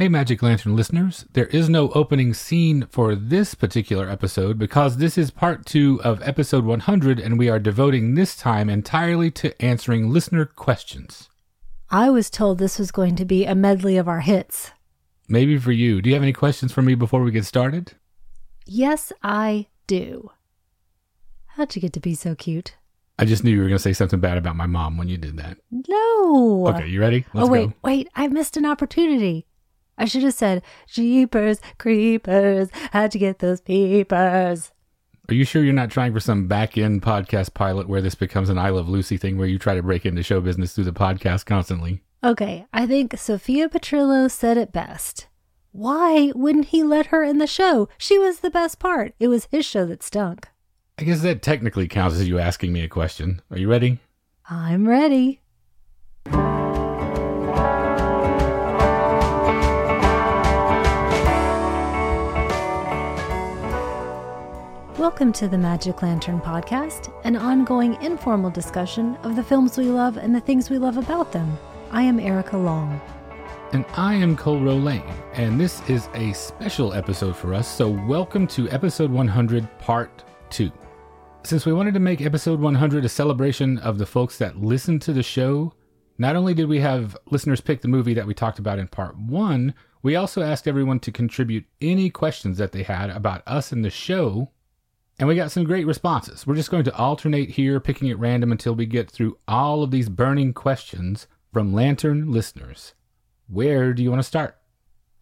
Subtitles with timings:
[0.00, 1.26] Hey, Magic Lantern listeners.
[1.34, 6.26] There is no opening scene for this particular episode because this is part two of
[6.26, 11.28] episode 100, and we are devoting this time entirely to answering listener questions.
[11.90, 14.70] I was told this was going to be a medley of our hits.
[15.28, 16.00] Maybe for you.
[16.00, 17.92] Do you have any questions for me before we get started?
[18.64, 20.30] Yes, I do.
[21.44, 22.74] How'd you get to be so cute?
[23.18, 25.18] I just knew you were going to say something bad about my mom when you
[25.18, 25.58] did that.
[25.70, 26.68] No.
[26.68, 27.26] Okay, you ready?
[27.34, 27.74] Let's oh, wait, go.
[27.82, 28.08] wait.
[28.14, 29.46] I missed an opportunity.
[30.00, 34.72] I should have said, Jeepers, creepers, how'd you get those peepers?
[35.28, 38.48] Are you sure you're not trying for some back end podcast pilot where this becomes
[38.48, 40.92] an I Love Lucy thing where you try to break into show business through the
[40.92, 42.02] podcast constantly?
[42.24, 45.28] Okay, I think Sophia Petrillo said it best.
[45.70, 47.90] Why wouldn't he let her in the show?
[47.98, 49.14] She was the best part.
[49.20, 50.48] It was his show that stunk.
[50.98, 53.42] I guess that technically counts as you asking me a question.
[53.50, 53.98] Are you ready?
[54.48, 55.42] I'm ready.
[65.10, 70.16] Welcome to the Magic Lantern Podcast, an ongoing informal discussion of the films we love
[70.16, 71.58] and the things we love about them.
[71.90, 73.00] I am Erica Long.
[73.72, 75.02] And I am Cole Lane,
[75.32, 80.70] and this is a special episode for us, so welcome to episode 100, part 2.
[81.42, 85.12] Since we wanted to make episode 100 a celebration of the folks that listen to
[85.12, 85.74] the show,
[86.18, 89.18] not only did we have listeners pick the movie that we talked about in part
[89.18, 89.74] 1,
[90.04, 93.90] we also asked everyone to contribute any questions that they had about us and the
[93.90, 94.52] show
[95.20, 96.46] and we got some great responses.
[96.46, 99.90] We're just going to alternate here, picking at random until we get through all of
[99.90, 102.94] these burning questions from Lantern listeners.
[103.46, 104.56] Where do you want to start?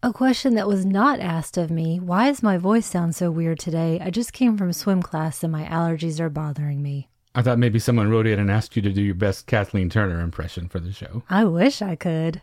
[0.01, 3.59] A question that was not asked of me why does my voice sound so weird
[3.59, 3.99] today?
[4.01, 7.09] I just came from swim class and my allergies are bothering me.
[7.35, 10.21] I thought maybe someone wrote in and asked you to do your best Kathleen Turner
[10.21, 11.23] impression for the show.
[11.29, 12.41] I wish I could.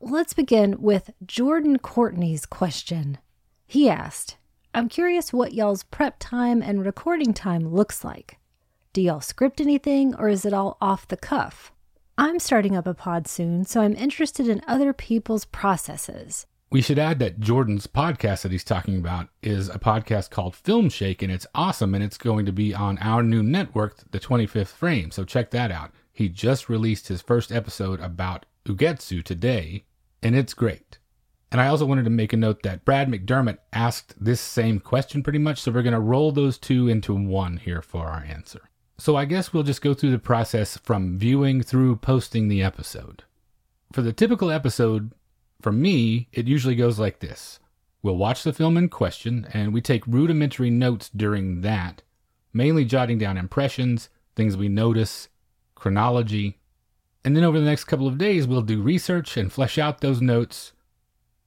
[0.00, 3.18] Let's begin with Jordan Courtney's question.
[3.64, 4.36] He asked,
[4.76, 8.36] I'm curious what y'all's prep time and recording time looks like.
[8.92, 11.72] Do y'all script anything or is it all off the cuff?
[12.18, 16.44] I'm starting up a pod soon, so I'm interested in other people's processes.
[16.70, 20.90] We should add that Jordan's podcast that he's talking about is a podcast called Film
[20.90, 24.66] Shake, and it's awesome, and it's going to be on our new network, The 25th
[24.66, 25.10] Frame.
[25.10, 25.92] So check that out.
[26.12, 29.86] He just released his first episode about Ugetsu today,
[30.22, 30.98] and it's great.
[31.52, 35.22] And I also wanted to make a note that Brad McDermott asked this same question
[35.22, 38.68] pretty much, so we're going to roll those two into one here for our answer.
[38.98, 43.24] So I guess we'll just go through the process from viewing through posting the episode.
[43.92, 45.12] For the typical episode,
[45.60, 47.60] for me, it usually goes like this.
[48.02, 52.02] We'll watch the film in question, and we take rudimentary notes during that,
[52.52, 55.28] mainly jotting down impressions, things we notice,
[55.74, 56.58] chronology.
[57.24, 60.20] And then over the next couple of days, we'll do research and flesh out those
[60.20, 60.72] notes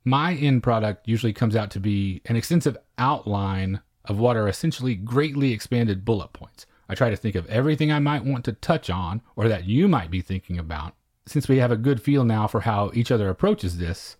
[0.09, 4.95] my end product usually comes out to be an extensive outline of what are essentially
[4.95, 6.65] greatly expanded bullet points.
[6.89, 9.87] I try to think of everything I might want to touch on or that you
[9.87, 10.95] might be thinking about.
[11.27, 14.17] Since we have a good feel now for how each other approaches this,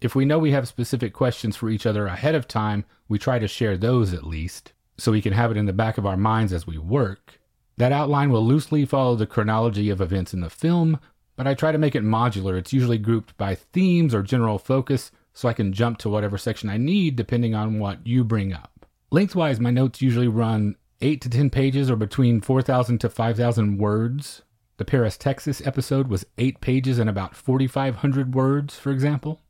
[0.00, 3.38] if we know we have specific questions for each other ahead of time, we try
[3.40, 6.16] to share those at least, so we can have it in the back of our
[6.16, 7.40] minds as we work.
[7.76, 11.00] That outline will loosely follow the chronology of events in the film,
[11.36, 12.56] but I try to make it modular.
[12.56, 16.70] It's usually grouped by themes or general focus, so I can jump to whatever section
[16.70, 18.86] I need depending on what you bring up.
[19.10, 24.42] Lengthwise, my notes usually run 8 to 10 pages or between 4,000 to 5,000 words.
[24.76, 29.40] The Paris, Texas episode was 8 pages and about 4,500 words, for example.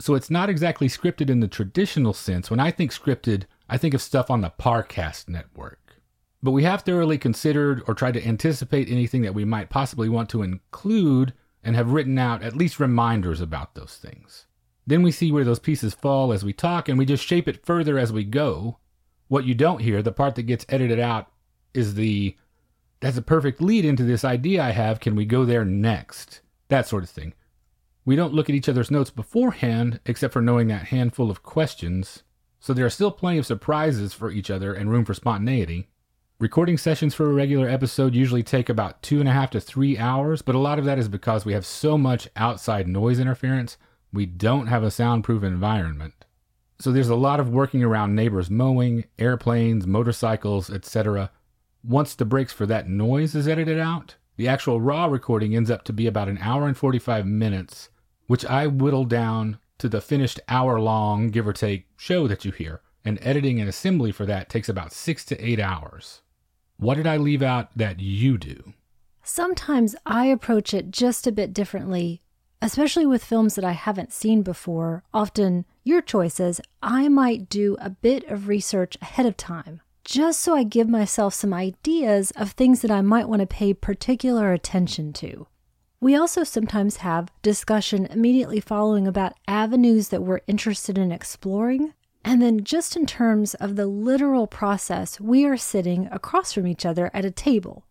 [0.00, 2.50] So it's not exactly scripted in the traditional sense.
[2.50, 6.00] When I think scripted, I think of stuff on the Parcast network.
[6.42, 10.28] But we have thoroughly considered or tried to anticipate anything that we might possibly want
[10.30, 14.46] to include and have written out at least reminders about those things.
[14.88, 17.66] Then we see where those pieces fall as we talk and we just shape it
[17.66, 18.78] further as we go.
[19.28, 21.30] What you don't hear, the part that gets edited out,
[21.74, 22.34] is the
[23.00, 24.98] that's a perfect lead into this idea I have.
[24.98, 26.40] Can we go there next?
[26.68, 27.34] That sort of thing.
[28.06, 32.22] We don't look at each other's notes beforehand, except for knowing that handful of questions,
[32.58, 35.88] so there are still plenty of surprises for each other and room for spontaneity.
[36.40, 39.98] Recording sessions for a regular episode usually take about two and a half to three
[39.98, 43.76] hours, but a lot of that is because we have so much outside noise interference,
[44.12, 46.14] we don't have a soundproof environment.
[46.80, 51.30] So there's a lot of working around neighbors mowing, airplanes, motorcycles, etc.
[51.82, 55.82] Once the breaks for that noise is edited out, the actual raw recording ends up
[55.84, 57.88] to be about an hour and 45 minutes,
[58.28, 62.52] which I whittle down to the finished hour long, give or take, show that you
[62.52, 62.80] hear.
[63.04, 66.22] And editing and assembly for that takes about six to eight hours.
[66.76, 68.74] What did I leave out that you do?
[69.22, 72.22] Sometimes I approach it just a bit differently.
[72.60, 75.04] Especially with films that I haven't seen before.
[75.14, 80.54] Often, your choices, I might do a bit of research ahead of time, just so
[80.54, 85.12] I give myself some ideas of things that I might want to pay particular attention
[85.14, 85.46] to.
[86.00, 91.94] We also sometimes have discussion immediately following about avenues that we're interested in exploring.
[92.24, 96.84] And then, just in terms of the literal process, we are sitting across from each
[96.84, 97.84] other at a table.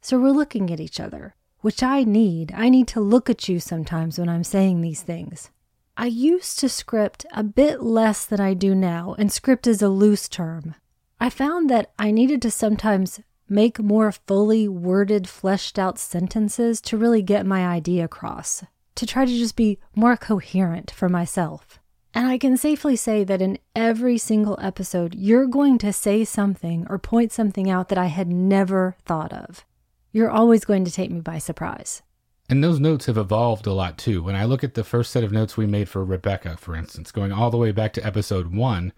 [0.00, 2.52] So we're looking at each other, which I need.
[2.56, 5.50] I need to look at you sometimes when I'm saying these things.
[5.96, 9.88] I used to script a bit less than I do now, and script is a
[9.88, 10.74] loose term.
[11.20, 16.96] I found that I needed to sometimes make more fully worded, fleshed out sentences to
[16.96, 18.62] really get my idea across,
[18.94, 21.80] to try to just be more coherent for myself.
[22.14, 26.86] And I can safely say that in every single episode, you're going to say something
[26.88, 29.64] or point something out that I had never thought of.
[30.10, 32.02] You're always going to take me by surprise.
[32.48, 34.22] And those notes have evolved a lot too.
[34.22, 37.12] When I look at the first set of notes we made for Rebecca, for instance,
[37.12, 38.94] going all the way back to episode one,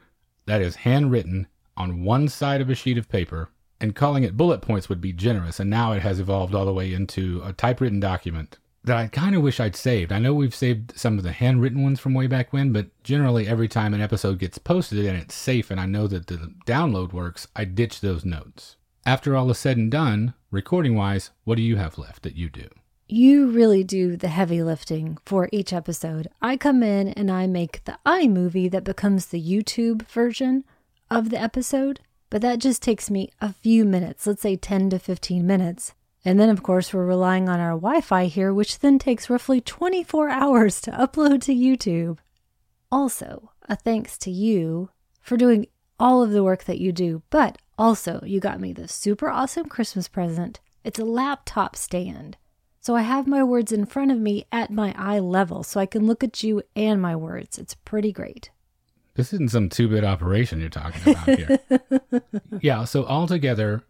[0.47, 4.61] that is handwritten on one side of a sheet of paper and calling it bullet
[4.61, 5.59] points would be generous.
[5.59, 9.35] And now it has evolved all the way into a typewritten document that I kind
[9.35, 10.13] of wish I'd saved.
[10.13, 13.49] I know we've saved some of the handwritten ones from way back when, but generally
[13.49, 17.13] every time an episode gets posted and it's safe and I know that the download
[17.13, 18.77] works, I ditch those notes.
[19.07, 22.51] After all is said and done, recording wise, what do you have left that you
[22.51, 22.69] do?
[23.09, 26.29] You really do the heavy lifting for each episode.
[26.43, 30.65] I come in and I make the iMovie that becomes the YouTube version
[31.11, 32.01] of the episode.
[32.29, 35.95] But that just takes me a few minutes, let's say 10 to 15 minutes.
[36.25, 39.61] And then, of course, we're relying on our Wi Fi here, which then takes roughly
[39.61, 42.19] 24 hours to upload to YouTube.
[42.93, 44.91] Also, a thanks to you
[45.23, 45.67] for doing
[45.99, 49.67] all of the work that you do, but also, you got me this super awesome
[49.67, 50.61] Christmas present.
[50.85, 52.37] It's a laptop stand.
[52.79, 55.87] So I have my words in front of me at my eye level so I
[55.87, 57.59] can look at you and my words.
[57.59, 58.51] It's pretty great.
[59.15, 61.59] This isn't some two bit operation you're talking about here.
[62.61, 63.83] yeah, so altogether,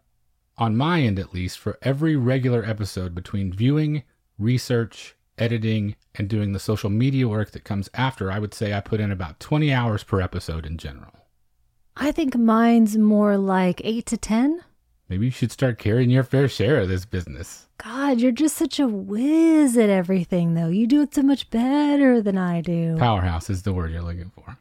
[0.56, 4.04] on my end at least, for every regular episode between viewing,
[4.38, 8.80] research, editing, and doing the social media work that comes after, I would say I
[8.80, 11.19] put in about 20 hours per episode in general.
[12.02, 14.62] I think mine's more like 8 to 10.
[15.10, 17.68] Maybe you should start carrying your fair share of this business.
[17.76, 20.68] God, you're just such a whiz at everything, though.
[20.68, 22.96] You do it so much better than I do.
[22.96, 24.56] Powerhouse is the word you're looking for.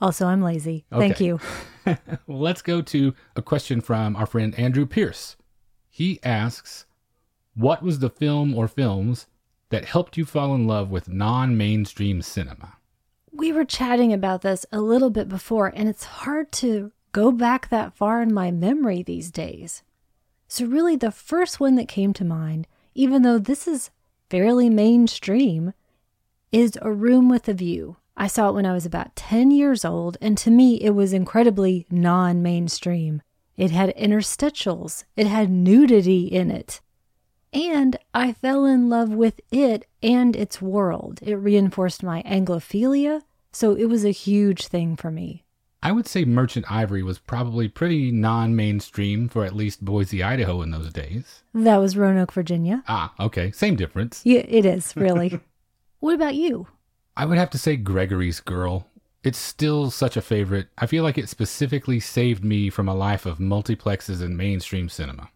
[0.00, 0.84] Also, I'm lazy.
[0.92, 1.06] Okay.
[1.06, 1.38] Thank you.
[1.86, 5.36] well, let's go to a question from our friend Andrew Pierce.
[5.88, 6.86] He asks,
[7.54, 9.28] What was the film or films
[9.68, 12.78] that helped you fall in love with non mainstream cinema?
[13.32, 17.68] We were chatting about this a little bit before, and it's hard to go back
[17.68, 19.82] that far in my memory these days.
[20.48, 23.90] So, really, the first one that came to mind, even though this is
[24.28, 25.72] fairly mainstream,
[26.50, 27.96] is A Room with a View.
[28.16, 31.12] I saw it when I was about 10 years old, and to me, it was
[31.12, 33.22] incredibly non mainstream.
[33.56, 36.80] It had interstitials, it had nudity in it.
[37.52, 41.18] And I fell in love with it and its world.
[41.22, 45.44] It reinforced my Anglophilia, so it was a huge thing for me.
[45.82, 50.60] I would say Merchant Ivory was probably pretty non mainstream for at least Boise, Idaho
[50.62, 51.42] in those days.
[51.54, 52.84] That was Roanoke, Virginia.
[52.86, 53.50] Ah, okay.
[53.50, 54.20] Same difference.
[54.24, 55.40] Yeah, it is, really.
[56.00, 56.68] what about you?
[57.16, 58.86] I would have to say Gregory's Girl.
[59.24, 60.68] It's still such a favorite.
[60.78, 65.30] I feel like it specifically saved me from a life of multiplexes and mainstream cinema.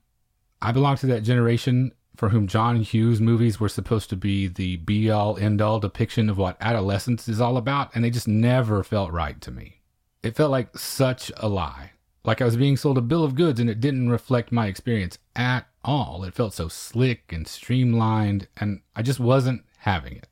[0.63, 4.77] I belong to that generation for whom John Hughes movies were supposed to be the
[4.77, 8.83] be all end all depiction of what adolescence is all about, and they just never
[8.85, 9.81] felt right to me.
[10.23, 11.93] It felt like such a lie.
[12.25, 15.19] Like I was being sold a bill of goods and it didn't reflect my experience
[15.37, 16.25] at all.
[16.25, 20.29] It felt so slick and streamlined, and I just wasn't having it.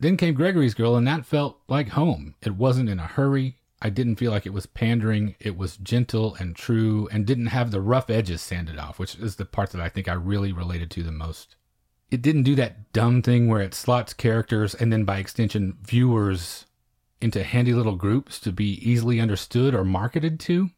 [0.00, 2.34] Then came Gregory's Girl, and that felt like home.
[2.42, 3.57] It wasn't in a hurry.
[3.80, 5.36] I didn't feel like it was pandering.
[5.38, 9.36] It was gentle and true and didn't have the rough edges sanded off, which is
[9.36, 11.54] the part that I think I really related to the most.
[12.10, 16.66] It didn't do that dumb thing where it slots characters and then by extension viewers
[17.20, 20.70] into handy little groups to be easily understood or marketed to.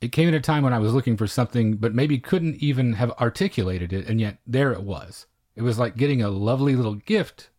[0.00, 2.92] It came at a time when I was looking for something but maybe couldn't even
[2.94, 5.26] have articulated it, and yet there it was.
[5.56, 7.50] It was like getting a lovely little gift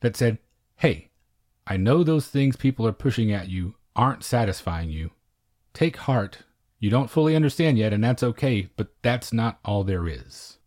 [0.00, 0.38] that said,
[0.76, 1.10] Hey,
[1.66, 5.10] I know those things people are pushing at you aren't satisfying you.
[5.74, 6.38] Take heart.
[6.78, 10.58] You don't fully understand yet, and that's okay, but that's not all there is.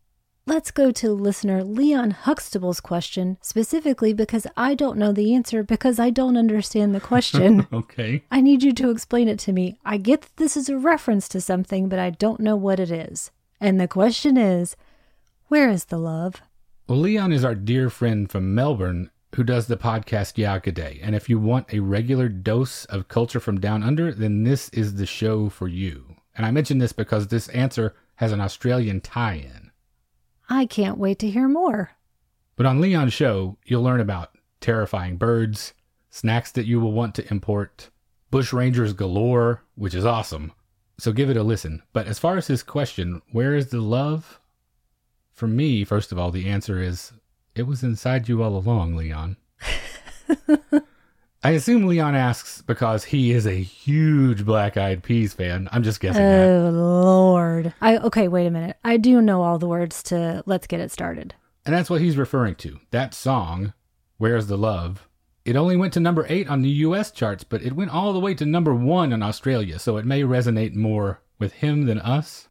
[0.46, 5.98] Let's go to listener Leon Huxtable's question specifically because I don't know the answer because
[5.98, 7.68] I don't understand the question.
[7.74, 8.24] okay.
[8.30, 9.78] I need you to explain it to me.
[9.86, 12.92] I get that this is a reference to something, but I don't know what it
[12.92, 13.32] is.
[13.62, 14.76] And the question is
[15.48, 16.42] where is the love?
[16.88, 20.34] Well, Leon is our dear friend from Melbourne, who does the podcast
[20.74, 21.00] Day.
[21.02, 24.96] And if you want a regular dose of culture from down under, then this is
[24.96, 26.16] the show for you.
[26.36, 29.72] And I mention this because this answer has an Australian tie in.
[30.50, 31.92] I can't wait to hear more.
[32.56, 35.74] But on Leon's show, you'll learn about terrifying birds,
[36.10, 37.90] snacks that you will want to import,
[38.30, 40.52] bush rangers galore, which is awesome.
[41.00, 41.82] So give it a listen.
[41.94, 44.40] But as far as his question, where is the love?
[45.34, 47.14] For me, first of all, the answer is
[47.56, 49.38] it was inside you all along, Leon.
[51.44, 55.68] I assume Leon asks because he is a huge Black Eyed Peas fan.
[55.72, 56.22] I'm just guessing.
[56.22, 56.72] Oh that.
[56.72, 57.74] Lord!
[57.82, 58.28] I okay.
[58.28, 58.78] Wait a minute.
[58.84, 61.34] I do know all the words to "Let's Get It Started,"
[61.66, 62.80] and that's what he's referring to.
[62.92, 63.74] That song,
[64.18, 65.08] "Where's the Love,"
[65.44, 67.10] it only went to number eight on the U.S.
[67.10, 69.80] charts, but it went all the way to number one in Australia.
[69.80, 72.50] So it may resonate more with him than us.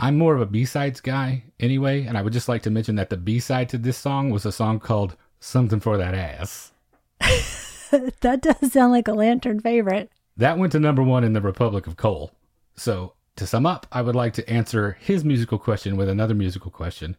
[0.00, 3.10] I'm more of a B-sides guy anyway, and I would just like to mention that
[3.10, 6.72] the B-side to this song was a song called "Something for That Ass."
[7.20, 10.10] that does sound like a lantern favorite.
[10.36, 12.30] That went to number one in the Republic of Cole.
[12.76, 16.70] So, to sum up, I would like to answer his musical question with another musical
[16.70, 17.16] question.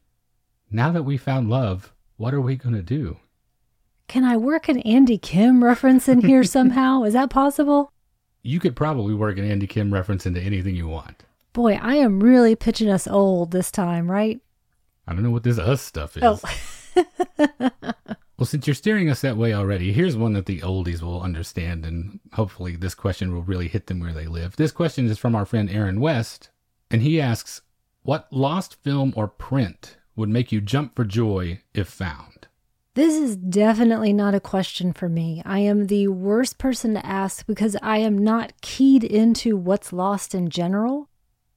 [0.72, 3.18] Now that we found love, what are we going to do?
[4.08, 7.04] Can I work an Andy Kim reference in here somehow?
[7.04, 7.92] Is that possible?
[8.42, 11.26] You could probably work an Andy Kim reference into anything you want.
[11.54, 14.40] Boy, I am really pitching us old this time, right?
[15.08, 16.24] I don't know what this us stuff is.
[16.24, 16.40] Oh.
[18.40, 21.86] Well, since you're steering us that way already, here's one that the oldies will understand,
[21.86, 24.56] and hopefully this question will really hit them where they live.
[24.56, 26.50] This question is from our friend Aaron West,
[26.90, 27.64] and he asks,
[28.04, 32.48] What lost film or print would make you jump for joy if found?
[32.94, 35.42] This is definitely not a question for me.
[35.44, 40.34] I am the worst person to ask because I am not keyed into what's lost
[40.34, 41.09] in general.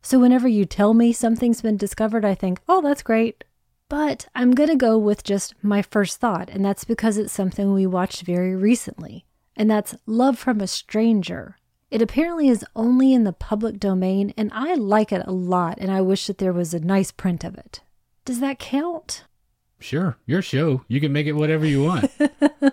[0.02, 3.44] So whenever you tell me something's been discovered, I think, oh, that's great.
[3.88, 7.72] But I'm going to go with just my first thought, and that's because it's something
[7.72, 11.56] we watched very recently, and that's Love from a Stranger.
[11.90, 15.90] It apparently is only in the public domain, and I like it a lot, and
[15.90, 17.80] I wish that there was a nice print of it.
[18.24, 19.24] Does that count?
[19.82, 20.84] Sure, your show.
[20.88, 22.10] You can make it whatever you want.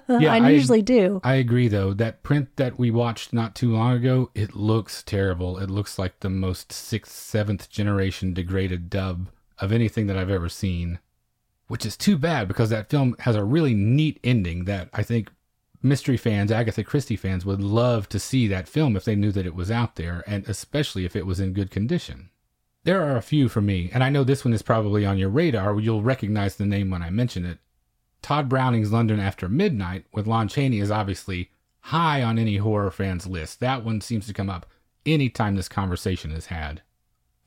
[0.07, 1.19] yeah, I usually do.
[1.23, 1.93] I agree, though.
[1.93, 5.57] That print that we watched not too long ago, it looks terrible.
[5.57, 10.47] It looks like the most sixth, seventh generation degraded dub of anything that I've ever
[10.47, 10.99] seen
[11.69, 15.31] which is too bad because that film has a really neat ending that I think
[15.81, 19.45] mystery fans, Agatha Christie fans, would love to see that film if they knew that
[19.45, 22.31] it was out there, and especially if it was in good condition.
[22.83, 25.29] There are a few for me, and I know this one is probably on your
[25.29, 25.79] radar.
[25.79, 27.59] You'll recognize the name when I mention it.
[28.21, 33.27] Tod Browning's London After Midnight with Lon Chaney is obviously high on any horror fan's
[33.27, 33.59] list.
[33.59, 34.65] That one seems to come up
[35.05, 36.81] any time this conversation is had.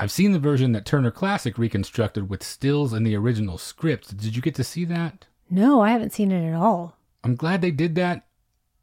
[0.00, 4.16] I've seen the version that Turner Classic reconstructed with stills and the original script.
[4.16, 5.26] Did you get to see that?
[5.48, 6.96] No, I haven't seen it at all.
[7.22, 8.26] I'm glad they did that.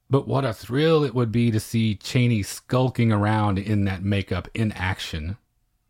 [0.09, 4.47] But what a thrill it would be to see Chaney skulking around in that makeup
[4.53, 5.37] in action.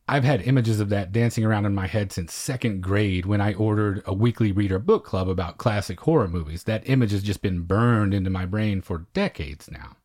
[0.09, 3.53] I've had images of that dancing around in my head since second grade when I
[3.53, 6.63] ordered a weekly reader book club about classic horror movies.
[6.63, 9.95] That image has just been burned into my brain for decades now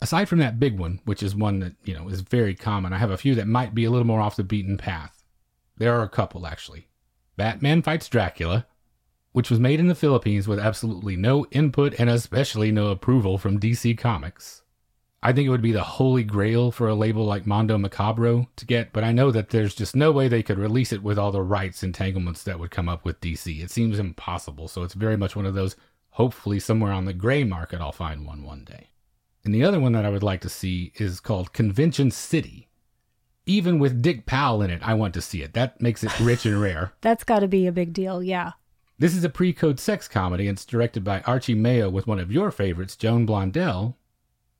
[0.00, 2.98] aside from that big one, which is one that, you know, is very common, I
[2.98, 5.24] have a few that might be a little more off the beaten path.
[5.76, 6.88] There are a couple, actually.
[7.36, 8.66] Batman Fights Dracula,
[9.32, 13.60] which was made in the Philippines with absolutely no input and especially no approval from
[13.60, 14.62] DC Comics.
[15.22, 18.66] I think it would be the holy grail for a label like Mondo Macabro to
[18.66, 21.32] get, but I know that there's just no way they could release it with all
[21.32, 23.62] the rights entanglements that would come up with DC.
[23.62, 25.74] It seems impossible, so it's very much one of those,
[26.10, 28.90] hopefully somewhere on the gray market I'll find one one day.
[29.44, 32.68] And the other one that I would like to see is called Convention City.
[33.46, 35.54] Even with Dick Powell in it, I want to see it.
[35.54, 36.92] That makes it rich and rare.
[37.00, 38.52] That's got to be a big deal, yeah.
[38.98, 42.18] This is a pre code sex comedy and it's directed by Archie Mayo with one
[42.18, 43.94] of your favorites, Joan Blondell.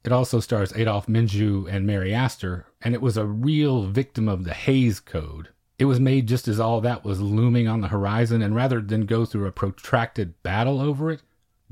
[0.06, 4.44] It also stars Adolphe Menjou and Mary Astor, and it was a real victim of
[4.44, 5.48] the Hays Code.
[5.80, 9.04] It was made just as all that was looming on the horizon, and rather than
[9.06, 11.22] go through a protracted battle over it,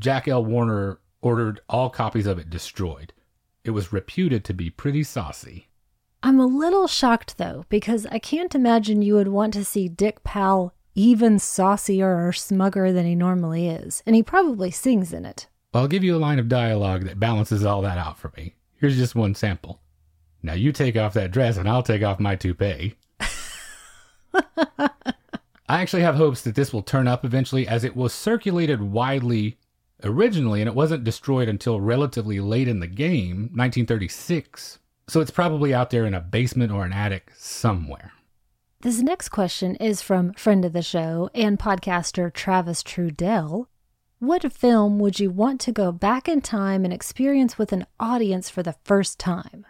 [0.01, 0.45] Jack L.
[0.45, 3.13] Warner ordered all copies of it destroyed.
[3.63, 5.69] It was reputed to be pretty saucy.
[6.21, 10.25] I'm a little shocked though, because I can't imagine you would want to see Dick
[10.25, 15.47] Powell even saucier or smugger than he normally is, and he probably sings in it.
[15.75, 18.55] I'll give you a line of dialogue that balances all that out for me.
[18.77, 19.81] Here's just one sample.
[20.43, 22.97] Now you take off that dress and I'll take off my toupee.
[25.67, 29.59] I actually have hopes that this will turn up eventually as it was circulated widely
[30.03, 34.79] originally, and it wasn't destroyed until relatively late in the game, 1936.
[35.09, 38.13] So it's probably out there in a basement or an attic somewhere.
[38.83, 43.67] This next question is from friend of the show and podcaster Travis Trudell.
[44.21, 48.49] What film would you want to go back in time and experience with an audience
[48.49, 49.67] for the first time?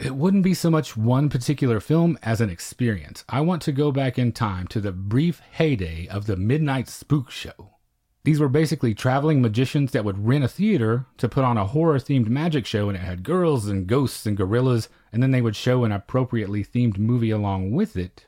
[0.00, 3.22] It wouldn't be so much one particular film as an experience.
[3.28, 7.30] I want to go back in time to the brief heyday of the Midnight Spook
[7.30, 7.76] Show.
[8.24, 11.98] These were basically traveling magicians that would rent a theater to put on a horror
[11.98, 15.54] themed magic show, and it had girls and ghosts and gorillas, and then they would
[15.54, 18.26] show an appropriately themed movie along with it.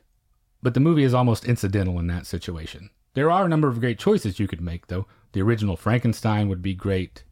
[0.63, 2.91] But the movie is almost incidental in that situation.
[3.15, 5.07] There are a number of great choices you could make, though.
[5.35, 7.25] The original Frankenstein would be great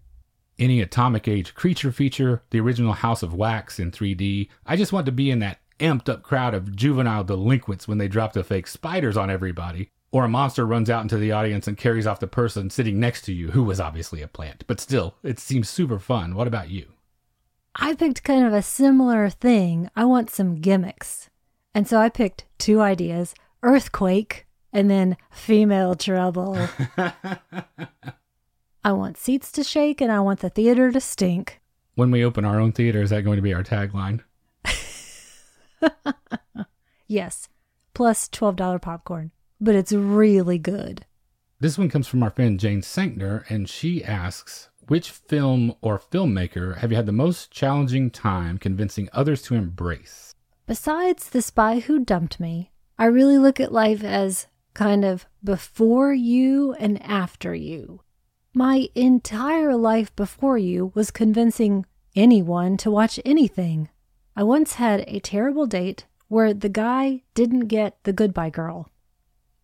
[0.59, 4.49] any Atomic Age creature feature, the original House of Wax in 3D.
[4.67, 8.09] I just want to be in that amped up crowd of juvenile delinquents when they
[8.09, 9.91] drop the fake spiders on everybody.
[10.11, 13.23] Or a monster runs out into the audience and carries off the person sitting next
[13.23, 14.65] to you, who was obviously a plant.
[14.67, 16.35] But still, it seems super fun.
[16.35, 16.87] What about you?
[17.77, 19.89] I picked kind of a similar thing.
[19.95, 21.31] I want some gimmicks.
[21.73, 23.33] And so I picked two ideas
[23.63, 26.57] earthquake and then female trouble.
[28.85, 31.61] I want seats to shake and I want the theater to stink.
[31.95, 34.21] When we open our own theater, is that going to be our tagline?
[37.07, 37.49] yes,
[37.95, 41.05] plus $12 popcorn, but it's really good.
[41.61, 46.79] This one comes from our friend Jane Sankner, and she asks Which film or filmmaker
[46.79, 50.35] have you had the most challenging time convincing others to embrace?
[50.67, 56.13] Besides The Spy Who Dumped Me, I really look at life as kind of before
[56.13, 58.01] you and after you.
[58.55, 63.89] My entire life before you was convincing anyone to watch anything.
[64.37, 68.91] I once had a terrible date where the guy didn't get the goodbye girl.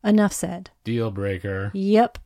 [0.05, 0.71] Enough said.
[0.85, 1.71] Deal breaker.
[1.75, 2.19] Yep.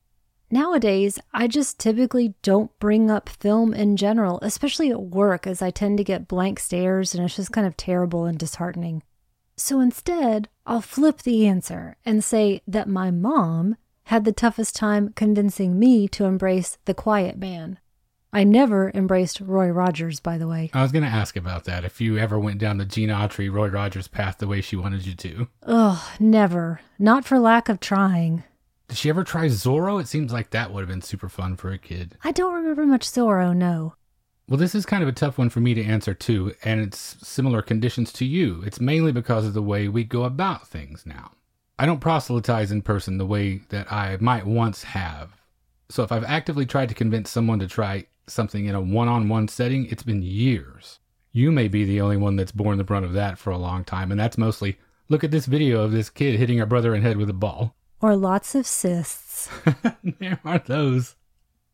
[0.50, 5.70] Nowadays, I just typically don't bring up film in general, especially at work, as I
[5.70, 9.02] tend to get blank stares and it's just kind of terrible and disheartening.
[9.56, 15.12] So instead, I'll flip the answer and say that my mom had the toughest time
[15.14, 17.78] convincing me to embrace the quiet man.
[18.32, 20.70] I never embraced Roy Rogers, by the way.
[20.72, 21.84] I was going to ask about that.
[21.84, 25.06] If you ever went down the Gene Autry, Roy Rogers path the way she wanted
[25.06, 25.48] you to.
[25.64, 26.80] Ugh, never.
[26.98, 28.44] Not for lack of trying.
[28.88, 30.00] Did she ever try Zorro?
[30.00, 32.16] It seems like that would have been super fun for a kid.
[32.24, 33.94] I don't remember much Zorro, no.
[34.48, 37.16] Well, this is kind of a tough one for me to answer too, and it's
[37.26, 38.62] similar conditions to you.
[38.66, 41.32] It's mainly because of the way we go about things now.
[41.78, 45.40] I don't proselytize in person the way that I might once have.
[45.88, 49.28] So if I've actively tried to convince someone to try something in a one on
[49.28, 50.98] one setting, it's been years.
[51.32, 53.84] You may be the only one that's borne the brunt of that for a long
[53.84, 54.78] time, and that's mostly
[55.08, 57.34] look at this video of this kid hitting her brother in the head with a
[57.34, 57.74] ball.
[58.00, 59.48] Or lots of cysts.
[60.20, 61.16] there are those.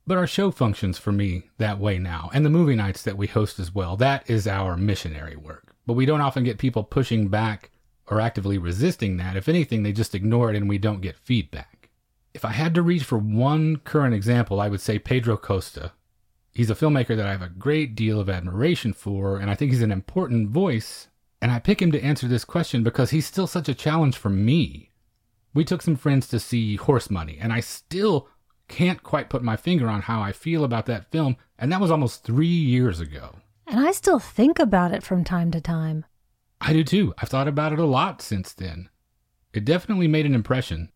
[0.09, 3.27] But our show functions for me that way now, and the movie nights that we
[3.27, 3.95] host as well.
[3.95, 5.75] That is our missionary work.
[5.87, 7.71] But we don't often get people pushing back
[8.07, 9.37] or actively resisting that.
[9.37, 11.91] If anything, they just ignore it and we don't get feedback.
[12.33, 15.93] If I had to reach for one current example, I would say Pedro Costa.
[16.55, 19.73] He's a filmmaker that I have a great deal of admiration for, and I think
[19.73, 21.09] he's an important voice.
[21.43, 24.31] And I pick him to answer this question because he's still such a challenge for
[24.31, 24.91] me.
[25.53, 28.31] We took some friends to see Horse Money, and I still
[28.69, 31.91] can't quite put my finger on how I feel about that film, and that was
[31.91, 33.37] almost three years ago.
[33.67, 36.05] And I still think about it from time to time.
[36.61, 37.15] I do too.
[37.19, 38.89] I've thought about it a lot since then.
[39.53, 40.91] It definitely made an impression.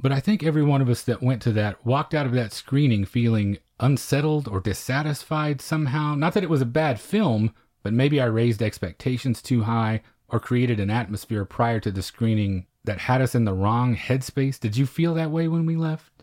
[0.00, 2.52] But I think every one of us that went to that walked out of that
[2.52, 6.14] screening feeling unsettled or dissatisfied somehow.
[6.14, 10.40] Not that it was a bad film, but maybe I raised expectations too high or
[10.40, 14.58] created an atmosphere prior to the screening that had us in the wrong headspace.
[14.60, 16.13] Did you feel that way when we left?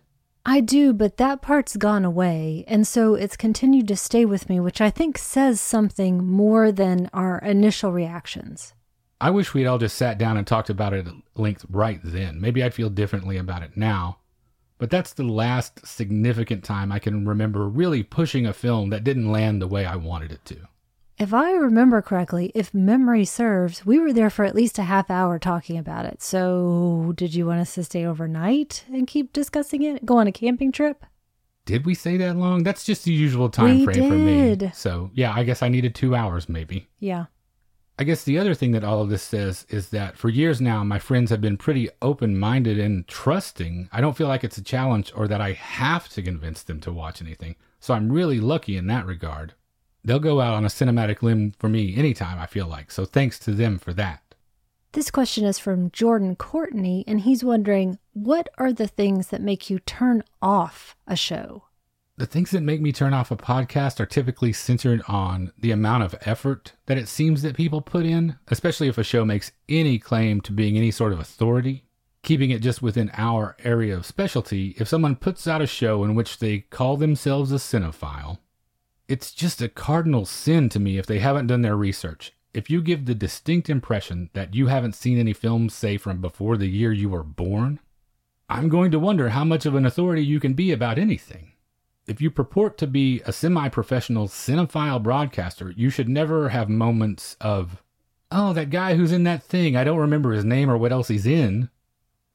[0.45, 4.59] I do, but that part's gone away, and so it's continued to stay with me,
[4.59, 8.73] which I think says something more than our initial reactions.
[9.19, 12.41] I wish we'd all just sat down and talked about it at length right then.
[12.41, 14.17] Maybe I'd feel differently about it now.
[14.79, 19.31] But that's the last significant time I can remember really pushing a film that didn't
[19.31, 20.67] land the way I wanted it to.
[21.17, 25.11] If I remember correctly, if memory serves, we were there for at least a half
[25.11, 26.21] hour talking about it.
[26.21, 30.05] So, did you want us to stay overnight and keep discussing it?
[30.05, 31.05] Go on a camping trip?
[31.65, 32.63] Did we say that long?
[32.63, 34.59] That's just the usual time we frame did.
[34.59, 34.71] for me.
[34.73, 36.89] So, yeah, I guess I needed two hours maybe.
[36.99, 37.25] Yeah.
[37.99, 40.83] I guess the other thing that all of this says is that for years now,
[40.83, 43.89] my friends have been pretty open minded and trusting.
[43.91, 46.91] I don't feel like it's a challenge or that I have to convince them to
[46.91, 47.57] watch anything.
[47.79, 49.53] So I'm really lucky in that regard.
[50.03, 52.91] They'll go out on a cinematic limb for me anytime, I feel like.
[52.91, 54.31] So thanks to them for that.
[54.93, 59.69] This question is from Jordan Courtney, and he's wondering what are the things that make
[59.69, 61.63] you turn off a show?
[62.17, 66.03] The things that make me turn off a podcast are typically centered on the amount
[66.03, 69.97] of effort that it seems that people put in, especially if a show makes any
[69.97, 71.85] claim to being any sort of authority.
[72.21, 76.13] Keeping it just within our area of specialty, if someone puts out a show in
[76.15, 78.39] which they call themselves a cinephile,
[79.11, 82.31] it's just a cardinal sin to me if they haven't done their research.
[82.53, 86.55] If you give the distinct impression that you haven't seen any films, say, from before
[86.55, 87.81] the year you were born,
[88.47, 91.51] I'm going to wonder how much of an authority you can be about anything.
[92.07, 97.35] If you purport to be a semi professional cinephile broadcaster, you should never have moments
[97.41, 97.83] of,
[98.31, 101.09] oh, that guy who's in that thing, I don't remember his name or what else
[101.09, 101.69] he's in.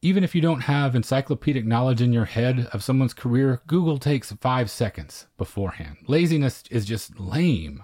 [0.07, 4.31] Even if you don't have encyclopedic knowledge in your head of someone's career, Google takes
[4.31, 5.97] five seconds beforehand.
[6.07, 7.83] Laziness is just lame.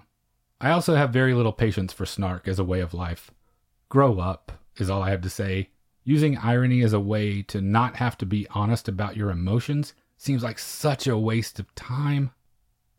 [0.61, 3.33] I also have very little patience for snark as a way of life.
[3.89, 5.71] Grow up, is all I have to say.
[6.05, 10.45] Using irony as a way to not have to be honest about your emotions seems
[10.45, 12.31] like such a waste of time.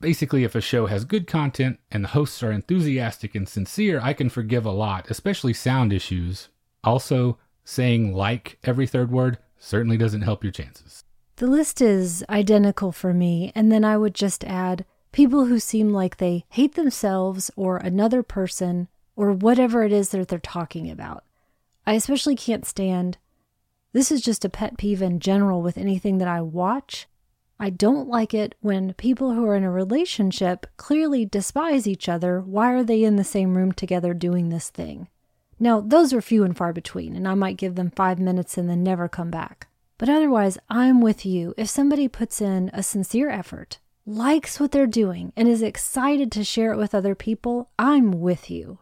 [0.01, 4.11] Basically, if a show has good content and the hosts are enthusiastic and sincere, I
[4.11, 6.49] can forgive a lot, especially sound issues.
[6.83, 11.03] Also, saying like every third word certainly doesn't help your chances.
[11.37, 15.89] The list is identical for me, and then I would just add people who seem
[15.89, 21.23] like they hate themselves or another person or whatever it is that they're talking about.
[21.85, 23.17] I especially can't stand
[23.93, 27.07] this is just a pet peeve in general with anything that I watch.
[27.59, 32.41] I don't like it when people who are in a relationship clearly despise each other.
[32.41, 35.07] Why are they in the same room together doing this thing?
[35.59, 38.69] Now, those are few and far between, and I might give them five minutes and
[38.69, 39.67] then never come back.
[39.97, 41.53] But otherwise, I'm with you.
[41.57, 46.43] If somebody puts in a sincere effort, likes what they're doing, and is excited to
[46.43, 48.79] share it with other people, I'm with you.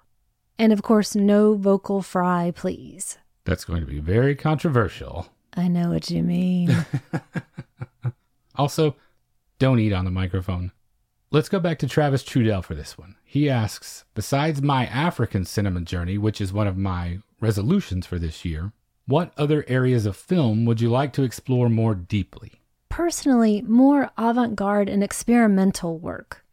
[0.57, 3.17] And of course, no vocal fry, please.
[3.45, 5.27] That's going to be very controversial.
[5.55, 6.86] I know what you mean.
[8.55, 8.95] also,
[9.60, 10.71] don't eat on the microphone.
[11.34, 13.15] Let's go back to Travis Trudell for this one.
[13.24, 18.44] He asks Besides my African cinema journey, which is one of my resolutions for this
[18.44, 18.74] year,
[19.08, 22.60] what other areas of film would you like to explore more deeply?
[22.89, 26.44] Personally, more avant garde and experimental work.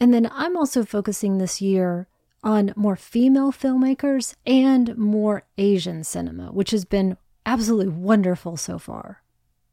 [0.00, 2.08] And then I'm also focusing this year
[2.42, 9.22] on more female filmmakers and more Asian cinema, which has been absolutely wonderful so far.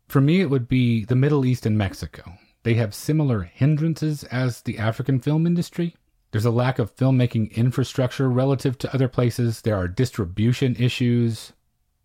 [0.09, 2.33] For me, it would be the Middle East and Mexico.
[2.63, 5.95] They have similar hindrances as the African film industry.
[6.31, 9.61] There's a lack of filmmaking infrastructure relative to other places.
[9.61, 11.53] There are distribution issues.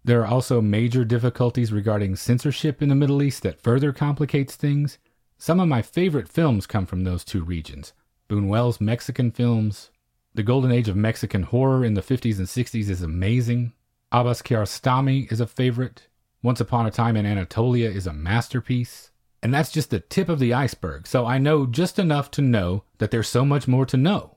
[0.05, 4.99] There are also major difficulties regarding censorship in the Middle East that further complicates things.
[5.39, 7.93] Some of my favorite films come from those two regions.
[8.29, 9.91] Buñuel's Mexican films,
[10.35, 13.73] the golden age of Mexican horror in the 50s and 60s is amazing.
[14.13, 16.09] Abbas Kiarostami is a favorite.
[16.43, 19.11] Once Upon a Time in Anatolia is a masterpiece.
[19.43, 22.85] And that's just the tip of the iceberg, so I know just enough to know
[22.99, 24.37] that there's so much more to know.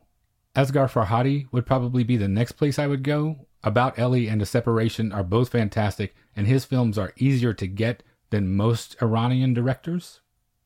[0.55, 3.47] Asghar Farhadi would probably be the next place I would go.
[3.63, 8.03] About Ellie and The Separation are both fantastic, and his films are easier to get
[8.29, 10.21] than most Iranian directors.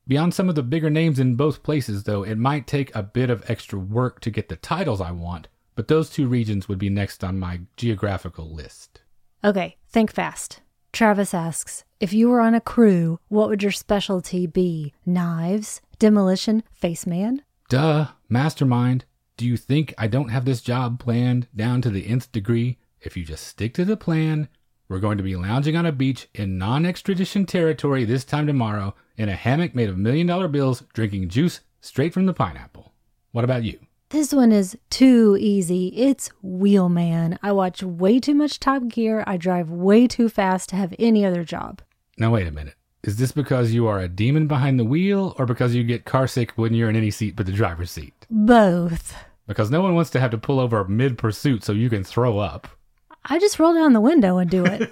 [0.06, 3.30] Beyond some of the bigger names in both places, though, it might take a bit
[3.30, 6.90] of extra work to get the titles I want, but those two regions would be
[6.90, 9.00] next on my geographical list.
[9.42, 10.60] Okay, think fast.
[10.94, 14.94] Travis asks If you were on a crew, what would your specialty be?
[15.04, 15.80] Knives?
[15.98, 16.62] Demolition?
[16.72, 17.42] Face man?
[17.68, 19.04] Duh, mastermind.
[19.36, 22.78] Do you think I don't have this job planned down to the nth degree?
[23.00, 24.46] If you just stick to the plan,
[24.88, 28.94] we're going to be lounging on a beach in non extradition territory this time tomorrow
[29.16, 32.92] in a hammock made of million dollar bills, drinking juice straight from the pineapple.
[33.32, 33.83] What about you?
[34.10, 35.88] This one is too easy.
[35.88, 37.38] It's Wheelman.
[37.42, 39.24] I watch way too much Top Gear.
[39.26, 41.82] I drive way too fast to have any other job.
[42.18, 42.74] Now, wait a minute.
[43.02, 46.52] Is this because you are a demon behind the wheel or because you get carsick
[46.52, 48.14] when you're in any seat but the driver's seat?
[48.30, 49.14] Both.
[49.46, 52.38] Because no one wants to have to pull over mid pursuit so you can throw
[52.38, 52.68] up.
[53.26, 54.90] I just roll down the window and do it.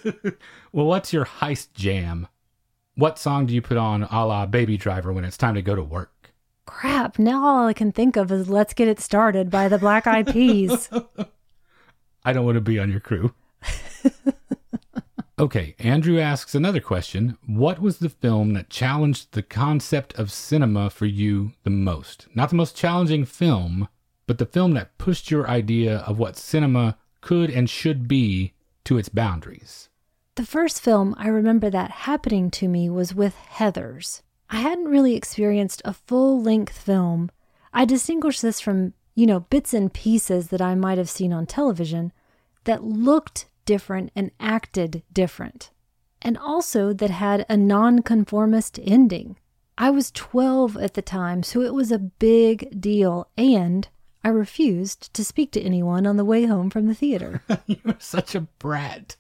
[0.73, 2.29] well, what's your heist jam?
[2.97, 5.75] What song do you put on a la Baby Driver when it's time to go
[5.75, 6.12] to work?
[6.67, 10.07] Crap, now all I can think of is Let's Get It Started by the Black
[10.07, 10.89] Eyed Peas.
[12.25, 13.35] I don't want to be on your crew.
[15.39, 17.37] okay, Andrew asks another question.
[17.47, 22.29] What was the film that challenged the concept of cinema for you the most?
[22.35, 23.89] Not the most challenging film,
[24.27, 28.53] but the film that pushed your idea of what cinema could and should be
[28.85, 29.89] to its boundaries.
[30.37, 34.23] The first film I remember that happening to me was with Heathers.
[34.53, 37.31] I hadn't really experienced a full length film.
[37.73, 41.47] I distinguish this from, you know, bits and pieces that I might have seen on
[41.47, 42.13] television
[42.65, 45.71] that looked different and acted different,
[46.21, 49.39] and also that had a nonconformist ending.
[49.79, 53.89] I was 12 at the time, so it was a big deal, and
[54.23, 57.43] I refused to speak to anyone on the way home from the theater.
[57.67, 59.17] You're such a brat.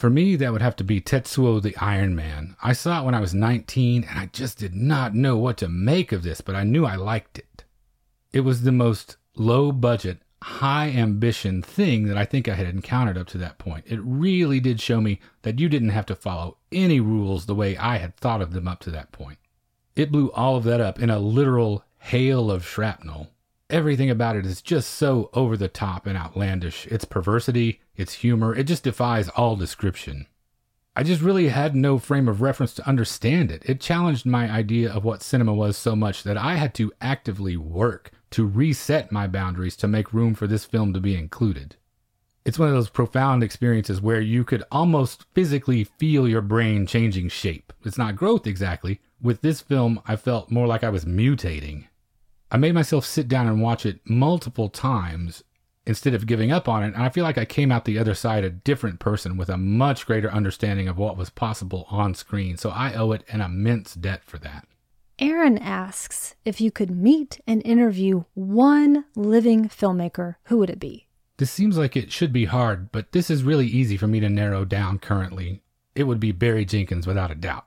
[0.00, 2.56] For me, that would have to be Tetsuo the Iron Man.
[2.62, 5.68] I saw it when I was 19 and I just did not know what to
[5.68, 7.64] make of this, but I knew I liked it.
[8.32, 13.18] It was the most low budget, high ambition thing that I think I had encountered
[13.18, 13.84] up to that point.
[13.88, 17.76] It really did show me that you didn't have to follow any rules the way
[17.76, 19.36] I had thought of them up to that point.
[19.96, 23.32] It blew all of that up in a literal hail of shrapnel.
[23.70, 26.86] Everything about it is just so over the top and outlandish.
[26.88, 30.26] Its perversity, its humor, it just defies all description.
[30.96, 33.62] I just really had no frame of reference to understand it.
[33.64, 37.56] It challenged my idea of what cinema was so much that I had to actively
[37.56, 41.76] work to reset my boundaries to make room for this film to be included.
[42.44, 47.28] It's one of those profound experiences where you could almost physically feel your brain changing
[47.28, 47.72] shape.
[47.84, 49.00] It's not growth exactly.
[49.22, 51.84] With this film, I felt more like I was mutating.
[52.50, 55.44] I made myself sit down and watch it multiple times
[55.86, 58.14] instead of giving up on it, and I feel like I came out the other
[58.14, 62.56] side a different person with a much greater understanding of what was possible on screen.
[62.56, 64.66] So I owe it an immense debt for that.
[65.18, 71.06] Aaron asks if you could meet and interview one living filmmaker, who would it be?
[71.36, 74.28] This seems like it should be hard, but this is really easy for me to
[74.28, 75.62] narrow down currently.
[75.94, 77.66] It would be Barry Jenkins without a doubt.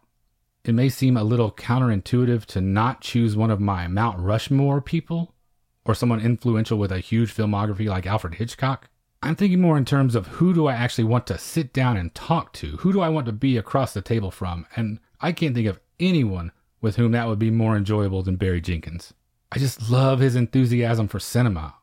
[0.66, 5.36] It may seem a little counterintuitive to not choose one of my Mount Rushmore people
[5.84, 8.88] or someone influential with a huge filmography like Alfred Hitchcock.
[9.22, 12.16] I'm thinking more in terms of who do I actually want to sit down and
[12.16, 12.78] talk to?
[12.78, 14.66] Who do I want to be across the table from?
[14.78, 18.62] And I can't think of anyone with whom that would be more enjoyable than Barry
[18.62, 19.14] Jenkins.
[19.52, 21.76] I just love his enthusiasm for cinema.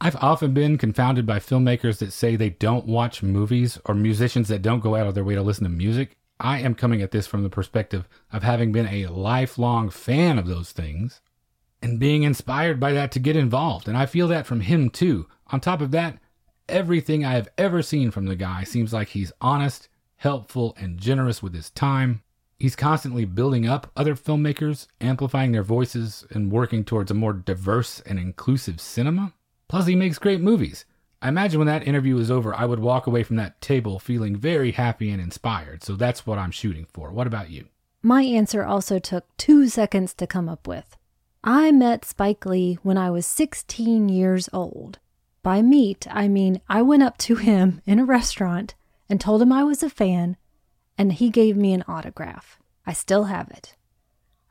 [0.00, 4.62] I've often been confounded by filmmakers that say they don't watch movies or musicians that
[4.62, 6.17] don't go out of their way to listen to music.
[6.40, 10.46] I am coming at this from the perspective of having been a lifelong fan of
[10.46, 11.20] those things
[11.82, 13.88] and being inspired by that to get involved.
[13.88, 15.26] And I feel that from him too.
[15.48, 16.18] On top of that,
[16.68, 21.42] everything I have ever seen from the guy seems like he's honest, helpful, and generous
[21.42, 22.22] with his time.
[22.58, 28.00] He's constantly building up other filmmakers, amplifying their voices, and working towards a more diverse
[28.00, 29.32] and inclusive cinema.
[29.68, 30.84] Plus, he makes great movies.
[31.20, 34.36] I imagine when that interview is over, I would walk away from that table feeling
[34.36, 35.82] very happy and inspired.
[35.82, 37.10] So that's what I'm shooting for.
[37.10, 37.66] What about you?
[38.02, 40.96] My answer also took two seconds to come up with.
[41.42, 45.00] I met Spike Lee when I was 16 years old.
[45.42, 48.74] By meet, I mean I went up to him in a restaurant
[49.08, 50.36] and told him I was a fan,
[50.96, 52.58] and he gave me an autograph.
[52.86, 53.74] I still have it.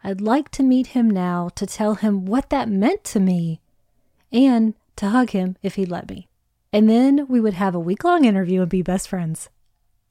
[0.03, 3.61] I'd like to meet him now to tell him what that meant to me
[4.31, 6.26] and to hug him if he'd let me.
[6.77, 9.49] And then we would have a week long interview and be best friends.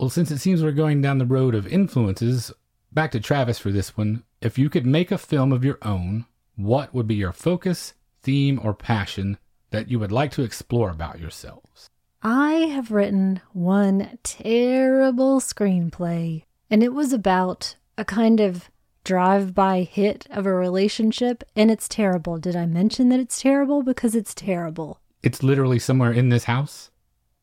[0.00, 2.52] Well, since it seems we're going down the road of influences,
[2.90, 4.24] back to Travis for this one.
[4.40, 6.24] If you could make a film of your own,
[6.56, 9.38] what would be your focus, theme, or passion
[9.70, 11.88] that you would like to explore about yourselves?
[12.20, 18.70] I have written one terrible screenplay, and it was about a kind of
[19.04, 22.38] drive by hit of a relationship, and it's terrible.
[22.38, 23.84] Did I mention that it's terrible?
[23.84, 24.98] Because it's terrible.
[25.26, 26.92] It's literally somewhere in this house.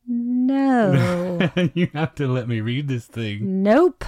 [0.07, 1.51] No.
[1.73, 3.61] you have to let me read this thing.
[3.61, 4.05] nope.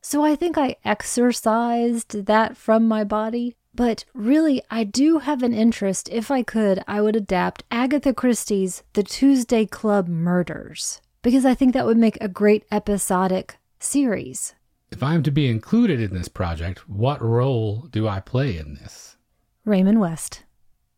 [0.00, 3.56] So I think I exorcised that from my body.
[3.74, 6.08] But really, I do have an interest.
[6.12, 11.74] If I could, I would adapt Agatha Christie's The Tuesday Club Murders because I think
[11.74, 14.54] that would make a great episodic series.
[14.92, 18.74] If I am to be included in this project, what role do I play in
[18.74, 19.16] this?
[19.64, 20.44] Raymond West.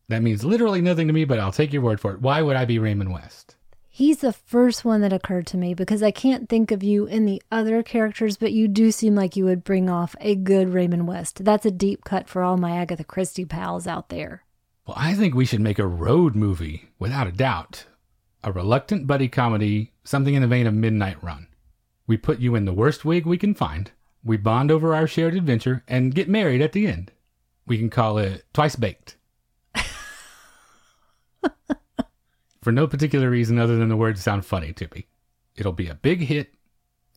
[0.09, 2.21] That means literally nothing to me, but I'll take your word for it.
[2.21, 3.55] Why would I be Raymond West?
[3.87, 7.25] He's the first one that occurred to me because I can't think of you in
[7.25, 11.07] the other characters, but you do seem like you would bring off a good Raymond
[11.07, 11.43] West.
[11.43, 14.45] That's a deep cut for all my Agatha Christie pals out there.
[14.87, 17.85] Well, I think we should make a road movie, without a doubt.
[18.43, 21.47] A reluctant buddy comedy, something in the vein of Midnight Run.
[22.07, 23.91] We put you in the worst wig we can find,
[24.23, 27.11] we bond over our shared adventure, and get married at the end.
[27.67, 29.17] We can call it Twice Baked.
[32.61, 35.07] For no particular reason other than the words sound funny to me.
[35.55, 36.53] It'll be a big hit.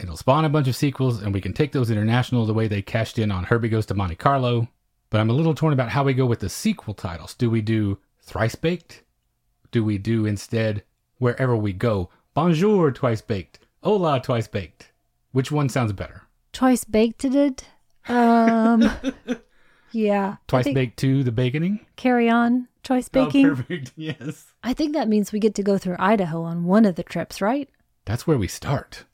[0.01, 2.83] It'll spawn a bunch of sequels, and we can take those international the way they
[2.83, 4.69] cashed in on Herbie Goes to Monte Carlo.
[5.11, 7.35] But I'm a little torn about how we go with the sequel titles.
[7.35, 9.03] Do we do Thrice Baked?
[9.71, 10.85] Do we do instead
[11.19, 12.11] Wherever We Go?
[12.35, 13.59] Bonjour, Twice Baked.
[13.83, 14.93] Hola, Twice Baked.
[15.33, 16.23] Which one sounds better?
[16.53, 17.65] Twice baked it.
[18.09, 18.91] Um,
[19.93, 20.37] yeah.
[20.49, 21.81] Twice Baked 2, The Baconing?
[21.97, 22.69] Carry on.
[22.83, 23.47] Twice oh, baking.
[23.47, 23.93] Oh, perfect.
[23.97, 24.53] Yes.
[24.63, 27.41] I think that means we get to go through Idaho on one of the trips,
[27.41, 27.69] right?
[28.05, 29.05] That's where we start.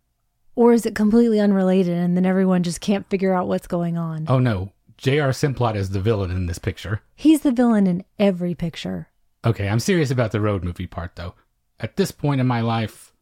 [0.55, 4.27] Or is it completely unrelated and then everyone just can't figure out what's going on?
[4.29, 5.31] Oh no, J.R.
[5.31, 7.03] Simplot is the villain in this picture.
[7.15, 9.09] He's the villain in every picture.
[9.45, 11.35] Okay, I'm serious about the road movie part though.
[11.79, 13.13] At this point in my life,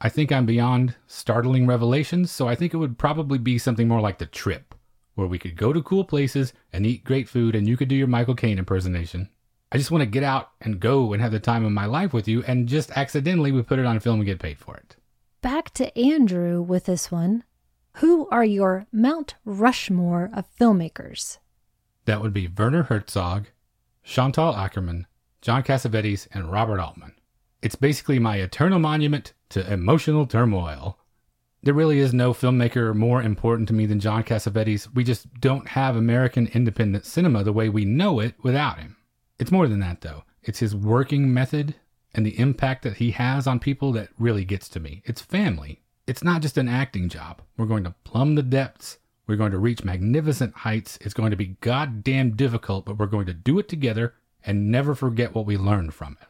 [0.00, 4.00] I think I'm beyond startling revelations, so I think it would probably be something more
[4.00, 4.71] like The Trip,
[5.14, 7.94] where we could go to cool places and eat great food and you could do
[7.94, 9.28] your Michael Caine impersonation.
[9.72, 12.12] I just want to get out and go and have the time of my life
[12.12, 14.96] with you, and just accidentally we put it on film and get paid for it.
[15.40, 17.44] Back to Andrew with this one.
[17.96, 21.38] Who are your Mount Rushmore of filmmakers?
[22.04, 23.46] That would be Werner Herzog,
[24.02, 25.06] Chantal Akerman,
[25.40, 27.14] John Cassavetes, and Robert Altman.
[27.62, 30.98] It's basically my eternal monument to emotional turmoil.
[31.64, 34.92] There really is no filmmaker more important to me than John Cassavetes.
[34.94, 38.96] We just don't have American independent cinema the way we know it without him.
[39.38, 40.24] It's more than that, though.
[40.42, 41.76] It's his working method
[42.14, 45.02] and the impact that he has on people that really gets to me.
[45.04, 45.80] It's family.
[46.08, 47.42] It's not just an acting job.
[47.56, 48.98] We're going to plumb the depths.
[49.28, 50.98] We're going to reach magnificent heights.
[51.00, 54.96] It's going to be goddamn difficult, but we're going to do it together and never
[54.96, 56.26] forget what we learned from it.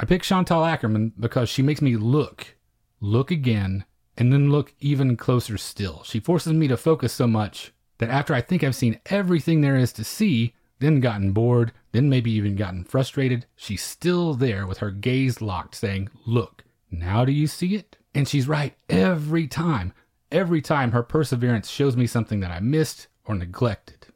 [0.00, 2.56] I pick Chantal Akerman because she makes me look,
[3.00, 3.84] look again,
[4.20, 6.02] and then look even closer still.
[6.04, 9.78] She forces me to focus so much that after I think I've seen everything there
[9.78, 14.78] is to see, then gotten bored, then maybe even gotten frustrated, she's still there with
[14.78, 17.96] her gaze locked, saying, Look, now do you see it?
[18.14, 19.94] And she's right every time.
[20.30, 24.08] Every time her perseverance shows me something that I missed or neglected.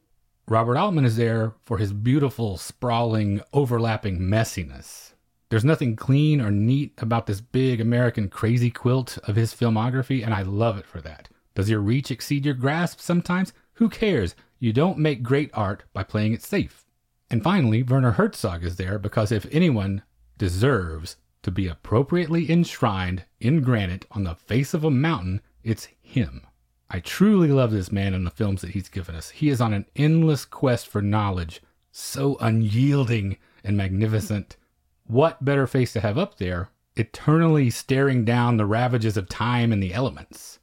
[0.47, 5.14] Robert Altman is there for his beautiful, sprawling, overlapping messiness.
[5.49, 10.33] There's nothing clean or neat about this big American crazy quilt of his filmography, and
[10.33, 11.29] I love it for that.
[11.53, 13.53] Does your reach exceed your grasp sometimes?
[13.73, 14.35] Who cares?
[14.59, 16.85] You don't make great art by playing it safe.
[17.29, 20.03] And finally, Werner Herzog is there because if anyone
[20.37, 26.47] deserves to be appropriately enshrined in granite on the face of a mountain, it's him.
[26.89, 29.29] I truly love this man and the films that he's given us.
[29.29, 34.57] He is on an endless quest for knowledge, so unyielding and magnificent.
[35.07, 39.81] What better face to have up there, eternally staring down the ravages of time and
[39.81, 40.59] the elements?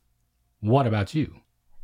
[0.60, 1.36] What about you?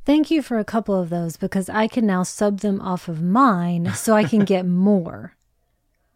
[0.05, 3.23] Thank you for a couple of those because I can now sub them off of
[3.23, 5.37] mine so I can get more.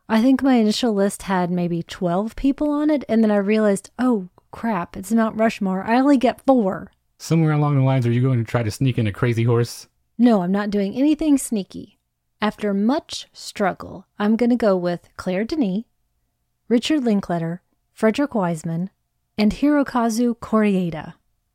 [0.09, 3.91] I think my initial list had maybe 12 people on it, and then I realized,
[3.99, 5.85] oh crap, it's Mount Rushmore.
[5.85, 6.91] I only get four.
[7.19, 9.87] Somewhere along the lines, are you going to try to sneak in a crazy horse?
[10.19, 11.99] No, I'm not doing anything sneaky.
[12.41, 15.85] After much struggle, I'm going to go with Claire Denis,
[16.69, 17.61] Richard Linklater,
[17.93, 18.91] Frederick Wiseman,
[19.37, 21.15] and Hirokazu Koreeda.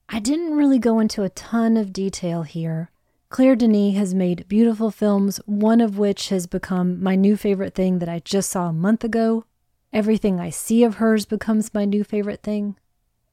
[0.10, 2.91] I didn't really go into a ton of detail here.
[3.30, 8.00] Claire Denis has made beautiful films, one of which has become my new favorite thing
[8.00, 9.46] that I just saw a month ago.
[9.91, 12.78] Everything I see of hers becomes my new favorite thing.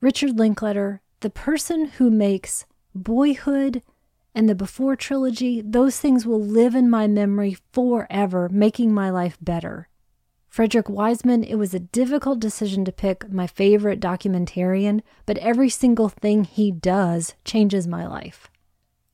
[0.01, 3.83] Richard Linklater, the person who makes Boyhood
[4.35, 9.39] and the Before trilogy, those things will live in my memory forever, making my life
[9.41, 9.89] better.
[10.55, 16.09] Frederick Wiseman, it was a difficult decision to pick my favorite documentarian, but every single
[16.09, 18.49] thing he does changes my life.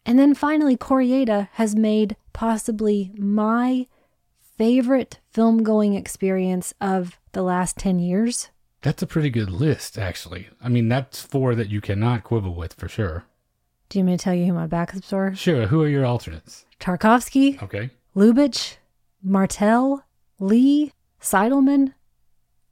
[0.04, 3.86] And then finally, Koreeda has made possibly my
[4.58, 8.50] favorite film going experience of the last 10 years.
[8.82, 10.50] That's a pretty good list, actually.
[10.62, 13.24] I mean, that's four that you cannot quibble with for sure.
[13.88, 15.34] Do you want me to tell you who my backups were?
[15.34, 15.68] Sure.
[15.68, 16.66] Who are your alternates?
[16.78, 17.88] Tarkovsky, Okay.
[18.14, 18.76] Lubitsch,
[19.22, 20.04] Martel,
[20.38, 21.94] Lee, Seidelman.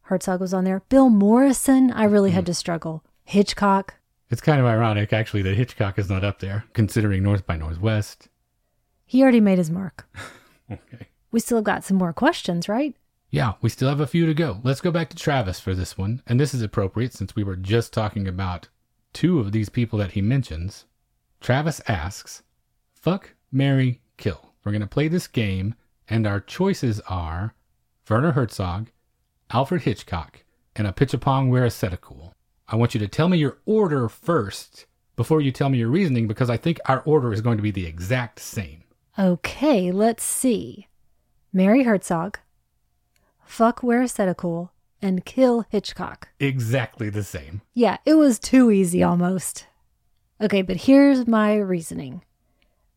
[0.03, 0.83] Herzog was on there.
[0.89, 1.91] Bill Morrison.
[1.93, 2.47] I really had hmm.
[2.47, 3.05] to struggle.
[3.25, 3.95] Hitchcock.
[4.31, 8.29] It's kind of ironic, actually, that Hitchcock is not up there, considering North by Northwest.
[9.07, 10.09] He already made his mark.
[10.71, 11.09] Okay.
[11.31, 12.95] We still got some more questions, right?
[13.31, 14.61] Yeah, we still have a few to go.
[14.63, 16.23] Let's go back to Travis for this one.
[16.27, 18.69] And this is appropriate since we were just talking about
[19.13, 20.85] two of these people that he mentions.
[21.41, 22.43] Travis asks,
[22.95, 24.53] Fuck, marry, kill.
[24.65, 25.75] We're going to play this game,
[26.09, 27.55] and our choices are
[28.09, 28.91] Werner Herzog,
[29.51, 30.45] Alfred Hitchcock,
[30.75, 32.33] and Apichatpong Weerasethakul.
[32.67, 36.27] I want you to tell me your order first before you tell me your reasoning
[36.27, 38.85] because I think our order is going to be the exact same.
[39.19, 40.87] Okay, let's see.
[41.53, 42.39] Marry Herzog,
[43.45, 44.71] fuck Weerasethakul,
[45.03, 46.29] and kill Hitchcock.
[46.39, 47.63] Exactly the same.
[47.75, 49.67] Yeah, it was too easy almost.
[50.41, 52.23] Okay, but here's my reasoning.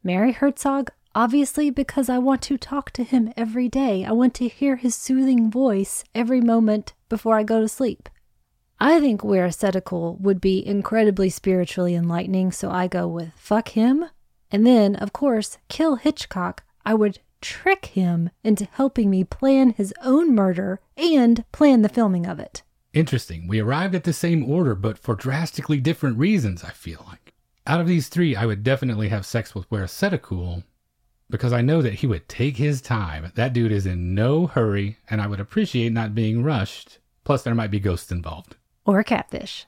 [0.04, 4.05] Marry Herzog, obviously because I want to talk to him every day.
[4.05, 8.09] I want to hear his soothing voice every moment before I go to sleep.
[8.80, 14.05] I think Weerasethakul would be incredibly spiritually enlightening, so I go with fuck him.
[14.51, 16.64] And then, of course, kill Hitchcock.
[16.86, 22.26] I would trick him into helping me plan his own murder and plan the filming
[22.26, 22.64] of it.
[22.93, 23.47] Interesting.
[23.47, 27.34] We arrived at the same order, but for drastically different reasons, I feel like.
[27.68, 30.64] Out of these three, I would definitely have sex with Weerasethakul
[31.32, 33.32] because I know that he would take his time.
[33.36, 36.99] That dude is in no hurry, and I would appreciate not being rushed.
[37.23, 38.57] Plus, there might be ghosts involved.
[38.86, 39.65] Or a catfish.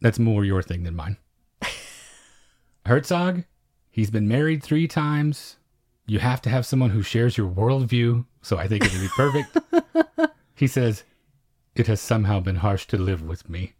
[0.00, 1.16] That's more your thing than mine.
[2.86, 3.44] Herzog,
[3.90, 5.56] he's been married three times.
[6.06, 9.08] You have to have someone who shares your worldview, so I think it would be
[9.08, 10.32] perfect.
[10.54, 11.04] he says,
[11.74, 13.74] It has somehow been harsh to live with me.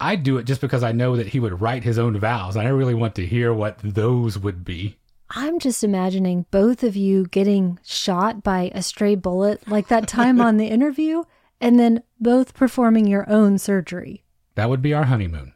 [0.00, 2.56] I'd do it just because I know that he would write his own vows.
[2.56, 4.96] And I really want to hear what those would be.
[5.30, 10.40] I'm just imagining both of you getting shot by a stray bullet like that time
[10.40, 11.24] on the interview,
[11.60, 14.24] and then both performing your own surgery.
[14.54, 15.52] That would be our honeymoon.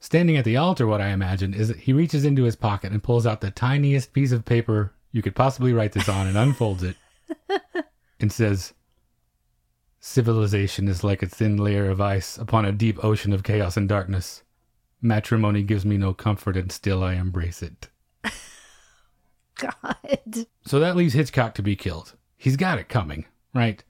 [0.00, 3.02] Standing at the altar, what I imagine is that he reaches into his pocket and
[3.02, 6.82] pulls out the tiniest piece of paper you could possibly write this on and unfolds
[6.82, 6.96] it
[8.20, 8.74] and says,
[9.98, 13.88] Civilization is like a thin layer of ice upon a deep ocean of chaos and
[13.88, 14.42] darkness.
[15.00, 17.88] Matrimony gives me no comfort, and still I embrace it.
[19.56, 20.46] God.
[20.64, 22.14] So that leaves Hitchcock to be killed.
[22.36, 23.82] He's got it coming, right?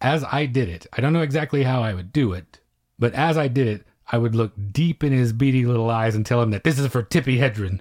[0.00, 2.60] As I did it, I don't know exactly how I would do it,
[2.98, 6.24] but as I did it, I would look deep in his beady little eyes and
[6.24, 7.80] tell him that this is for Tippi Hedren.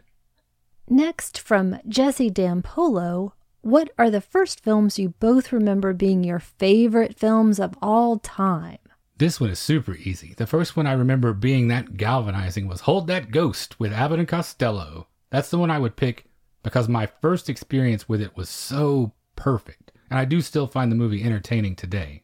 [0.89, 7.17] Next, from Jesse Dampolo, what are the first films you both remember being your favorite
[7.17, 8.77] films of all time?
[9.17, 10.33] This one is super easy.
[10.35, 14.27] The first one I remember being that galvanizing was Hold That Ghost with Abbott and
[14.27, 15.07] Costello.
[15.29, 16.26] That's the one I would pick
[16.67, 20.97] because my first experience with it was so perfect, and I do still find the
[20.97, 22.23] movie entertaining today.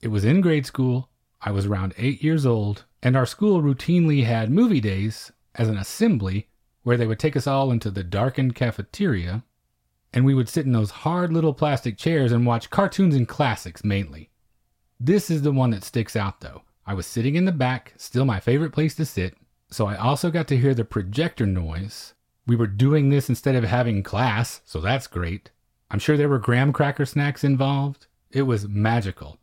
[0.00, 1.10] It was in grade school,
[1.40, 5.76] I was around eight years old, and our school routinely had movie days as an
[5.76, 6.46] assembly
[6.84, 9.42] where they would take us all into the darkened cafeteria
[10.12, 13.82] and we would sit in those hard little plastic chairs and watch cartoons and classics
[13.82, 14.30] mainly.
[15.00, 16.62] This is the one that sticks out though.
[16.86, 19.36] I was sitting in the back, still my favorite place to sit,
[19.68, 22.14] so I also got to hear the projector noise.
[22.50, 25.52] We were doing this instead of having class, so that's great.
[25.88, 28.08] I'm sure there were graham cracker snacks involved.
[28.32, 29.38] It was magical.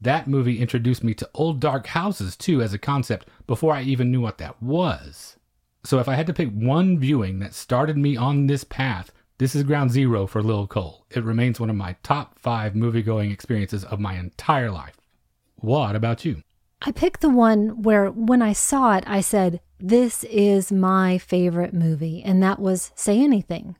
[0.00, 4.10] That movie introduced me to old dark houses too as a concept before I even
[4.10, 5.36] knew what that was.
[5.84, 9.54] So if I had to pick one viewing that started me on this path, this
[9.54, 11.06] is ground zero for Lil Cole.
[11.10, 14.96] It remains one of my top five movie going experiences of my entire life.
[15.60, 16.42] What about you?
[16.82, 21.72] I picked the one where when I saw it, I said, This is my favorite
[21.72, 23.76] movie, and that was Say Anything.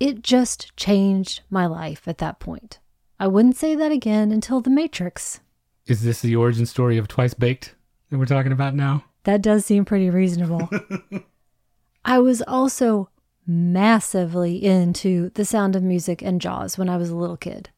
[0.00, 2.78] It just changed my life at that point.
[3.20, 5.40] I wouldn't say that again until The Matrix.
[5.86, 7.74] Is this the origin story of Twice Baked
[8.08, 9.04] that we're talking about now?
[9.24, 10.70] That does seem pretty reasonable.
[12.06, 13.10] I was also
[13.46, 17.68] massively into The Sound of Music and Jaws when I was a little kid.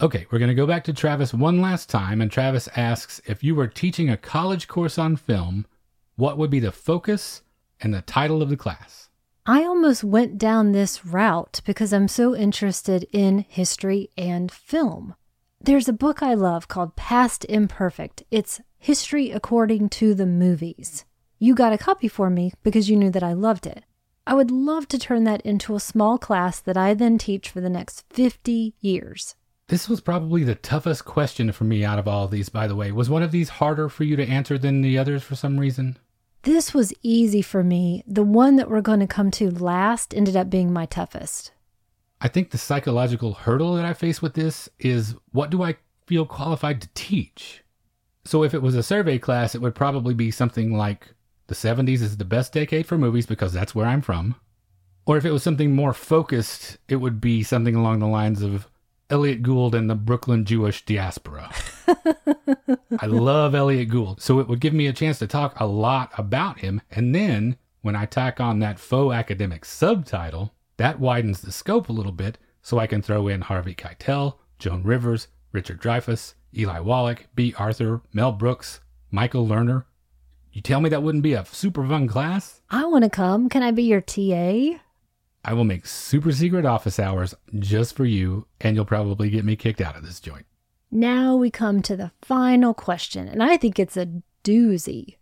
[0.00, 3.42] Okay, we're going to go back to Travis one last time, and Travis asks if
[3.42, 5.66] you were teaching a college course on film,
[6.18, 7.42] what would be the focus
[7.80, 9.08] and the title of the class?
[9.46, 15.14] I almost went down this route because I'm so interested in history and film.
[15.60, 18.24] There's a book I love called Past Imperfect.
[18.32, 21.04] It's History According to the Movies.
[21.38, 23.84] You got a copy for me because you knew that I loved it.
[24.26, 27.60] I would love to turn that into a small class that I then teach for
[27.60, 29.36] the next 50 years.
[29.68, 32.74] This was probably the toughest question for me out of all of these, by the
[32.74, 32.90] way.
[32.90, 35.96] Was one of these harder for you to answer than the others for some reason?
[36.48, 38.02] This was easy for me.
[38.06, 41.52] The one that we're going to come to last ended up being my toughest.
[42.22, 45.76] I think the psychological hurdle that I face with this is what do I
[46.06, 47.62] feel qualified to teach?
[48.24, 51.08] So if it was a survey class, it would probably be something like
[51.48, 54.34] the 70s is the best decade for movies because that's where I'm from.
[55.04, 58.66] Or if it was something more focused, it would be something along the lines of
[59.10, 61.50] Elliot Gould and the Brooklyn Jewish diaspora.
[62.98, 66.10] I love Elliot Gould, so it would give me a chance to talk a lot
[66.18, 66.80] about him.
[66.90, 71.92] And then when I tack on that faux academic subtitle, that widens the scope a
[71.92, 77.26] little bit so I can throw in Harvey Keitel, Joan Rivers, Richard Dreyfuss, Eli Wallach,
[77.34, 78.80] Bea Arthur, Mel Brooks,
[79.10, 79.84] Michael Lerner,
[80.58, 82.62] you tell me that wouldn't be a super fun class?
[82.68, 83.48] I want to come.
[83.48, 84.80] Can I be your TA?
[85.44, 89.56] I will make super secret office hours just for you, and you'll probably get me
[89.56, 90.46] kicked out of this joint.
[90.90, 95.16] Now we come to the final question, and I think it's a doozy.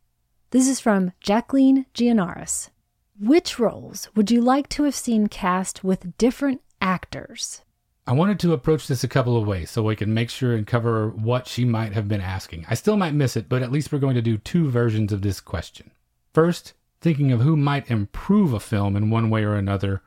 [0.50, 2.70] This is from Jacqueline Gianaris.
[3.18, 7.62] Which roles would you like to have seen cast with different actors?
[8.06, 10.64] I wanted to approach this a couple of ways so we can make sure and
[10.66, 12.64] cover what she might have been asking.
[12.68, 15.22] I still might miss it, but at least we're going to do two versions of
[15.22, 15.90] this question.
[16.32, 16.74] First,
[17.06, 20.02] thinking of who might improve a film in one way or another,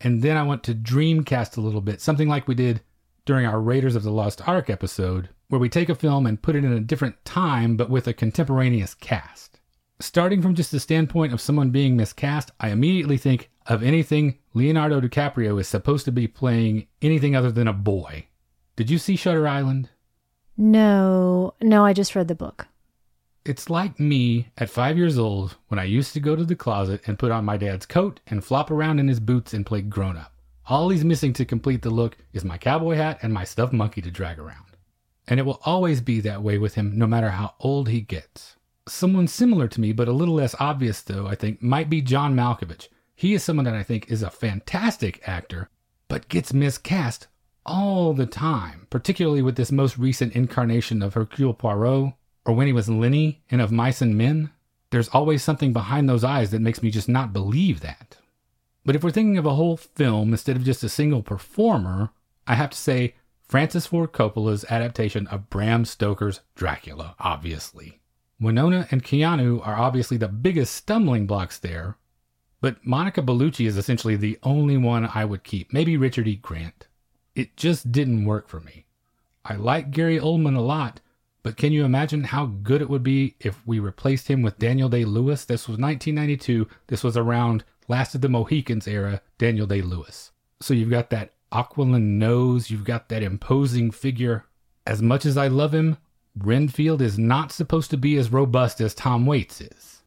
[0.00, 2.82] and then I want to dreamcast a little bit, something like we did
[3.24, 6.54] during our Raiders of the Lost Ark episode, where we take a film and put
[6.54, 9.58] it in a different time but with a contemporaneous cast.
[9.98, 15.00] Starting from just the standpoint of someone being miscast, I immediately think of anything Leonardo
[15.00, 18.28] DiCaprio is supposed to be playing anything other than a boy.
[18.76, 19.88] Did you see Shutter Island?
[20.56, 22.68] No, no, I just read the book.
[23.48, 27.02] It's like me at five years old when I used to go to the closet
[27.06, 30.16] and put on my dad's coat and flop around in his boots and play grown
[30.16, 30.32] up.
[30.68, 34.02] All he's missing to complete the look is my cowboy hat and my stuffed monkey
[34.02, 34.76] to drag around.
[35.28, 38.56] And it will always be that way with him no matter how old he gets.
[38.88, 42.34] Someone similar to me, but a little less obvious though, I think, might be John
[42.34, 42.88] Malkovich.
[43.14, 45.70] He is someone that I think is a fantastic actor,
[46.08, 47.28] but gets miscast
[47.64, 52.14] all the time, particularly with this most recent incarnation of Hercule Poirot
[52.46, 54.50] or when he was Lenny in Of Mice and Men.
[54.90, 58.16] There's always something behind those eyes that makes me just not believe that.
[58.84, 62.10] But if we're thinking of a whole film instead of just a single performer,
[62.46, 63.16] I have to say
[63.48, 67.98] Francis Ford Coppola's adaptation of Bram Stoker's Dracula, obviously.
[68.40, 71.96] Winona and Keanu are obviously the biggest stumbling blocks there,
[72.60, 76.36] but Monica Bellucci is essentially the only one I would keep, maybe Richard E.
[76.36, 76.86] Grant.
[77.34, 78.86] It just didn't work for me.
[79.44, 81.00] I like Gary Oldman a lot,
[81.46, 84.88] but can you imagine how good it would be if we replaced him with Daniel
[84.88, 85.44] Day Lewis?
[85.44, 86.66] This was 1992.
[86.88, 90.32] This was around Last of the Mohicans era, Daniel Day Lewis.
[90.60, 94.44] So you've got that aquiline nose, you've got that imposing figure.
[94.88, 95.98] As much as I love him,
[96.36, 100.02] Renfield is not supposed to be as robust as Tom Waits is.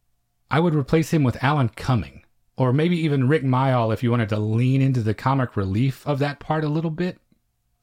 [0.52, 2.26] I would replace him with Alan Cumming,
[2.58, 6.20] or maybe even Rick Mayall if you wanted to lean into the comic relief of
[6.20, 7.18] that part a little bit.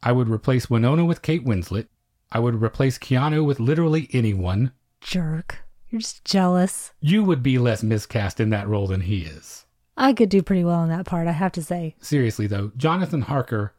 [0.02, 1.86] I would replace Winona with Kate Winslet,
[2.36, 4.72] I would replace Keanu with literally anyone.
[5.00, 5.64] Jerk.
[5.88, 6.92] You're just jealous.
[7.00, 9.64] You would be less miscast in that role than he is.
[9.96, 11.96] I could do pretty well in that part, I have to say.
[11.98, 13.72] Seriously, though, Jonathan Harker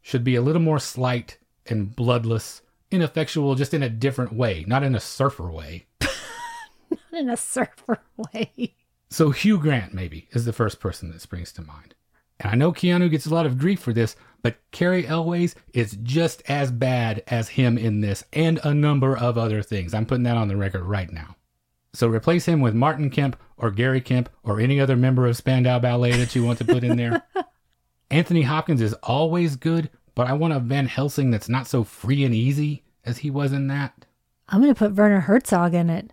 [0.00, 1.36] should be a little more slight
[1.66, 5.84] and bloodless, ineffectual, just in a different way, not in a surfer way.
[6.90, 7.98] not in a surfer
[8.32, 8.74] way.
[9.10, 11.94] So, Hugh Grant, maybe, is the first person that springs to mind.
[12.40, 15.98] And I know Keanu gets a lot of grief for this, but Cary Elwes is
[16.02, 19.92] just as bad as him in this and a number of other things.
[19.92, 21.36] I'm putting that on the record right now.
[21.92, 25.80] So replace him with Martin Kemp or Gary Kemp or any other member of Spandau
[25.80, 27.22] Ballet that you want to put in there.
[28.10, 32.24] Anthony Hopkins is always good, but I want a Van Helsing that's not so free
[32.24, 34.06] and easy as he was in that.
[34.48, 36.12] I'm going to put Werner Herzog in it.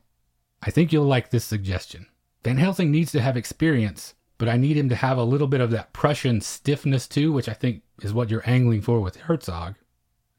[0.61, 2.07] I think you'll like this suggestion.
[2.43, 5.61] Van Helsing needs to have experience, but I need him to have a little bit
[5.61, 9.75] of that Prussian stiffness too, which I think is what you're angling for with Herzog.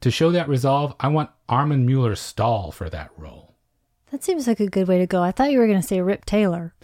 [0.01, 3.55] To show that resolve, I want Armin Mueller Stahl for that role.
[4.11, 5.23] That seems like a good way to go.
[5.23, 6.75] I thought you were going to say Rip Taylor.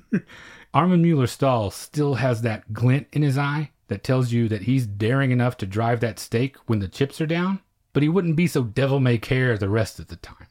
[0.74, 4.86] Armin Mueller Stahl still has that glint in his eye that tells you that he's
[4.86, 7.60] daring enough to drive that stake when the chips are down,
[7.92, 10.48] but he wouldn't be so devil may care the rest of the time.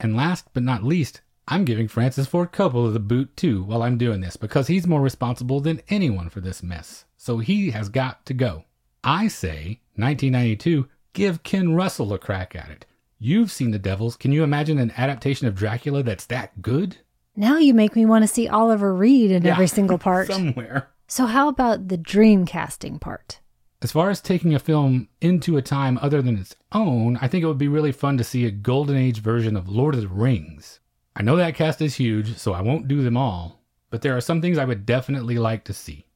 [0.00, 1.20] And last but not least,
[1.50, 5.00] I'm giving Francis Ford Coppola the boot too while I'm doing this because he's more
[5.00, 7.06] responsible than anyone for this mess.
[7.16, 8.64] So he has got to go.
[9.02, 12.84] I say, 1992, give Ken Russell a crack at it.
[13.18, 14.14] You've seen The Devils.
[14.14, 16.98] Can you imagine an adaptation of Dracula that's that good?
[17.34, 20.26] Now you make me want to see Oliver Reed in yeah, every single part.
[20.26, 20.90] Somewhere.
[21.06, 23.40] So, how about the dream casting part?
[23.80, 27.42] As far as taking a film into a time other than its own, I think
[27.42, 30.08] it would be really fun to see a Golden Age version of Lord of the
[30.08, 30.80] Rings.
[31.18, 33.60] I know that cast is huge, so I won't do them all,
[33.90, 36.06] but there are some things I would definitely like to see.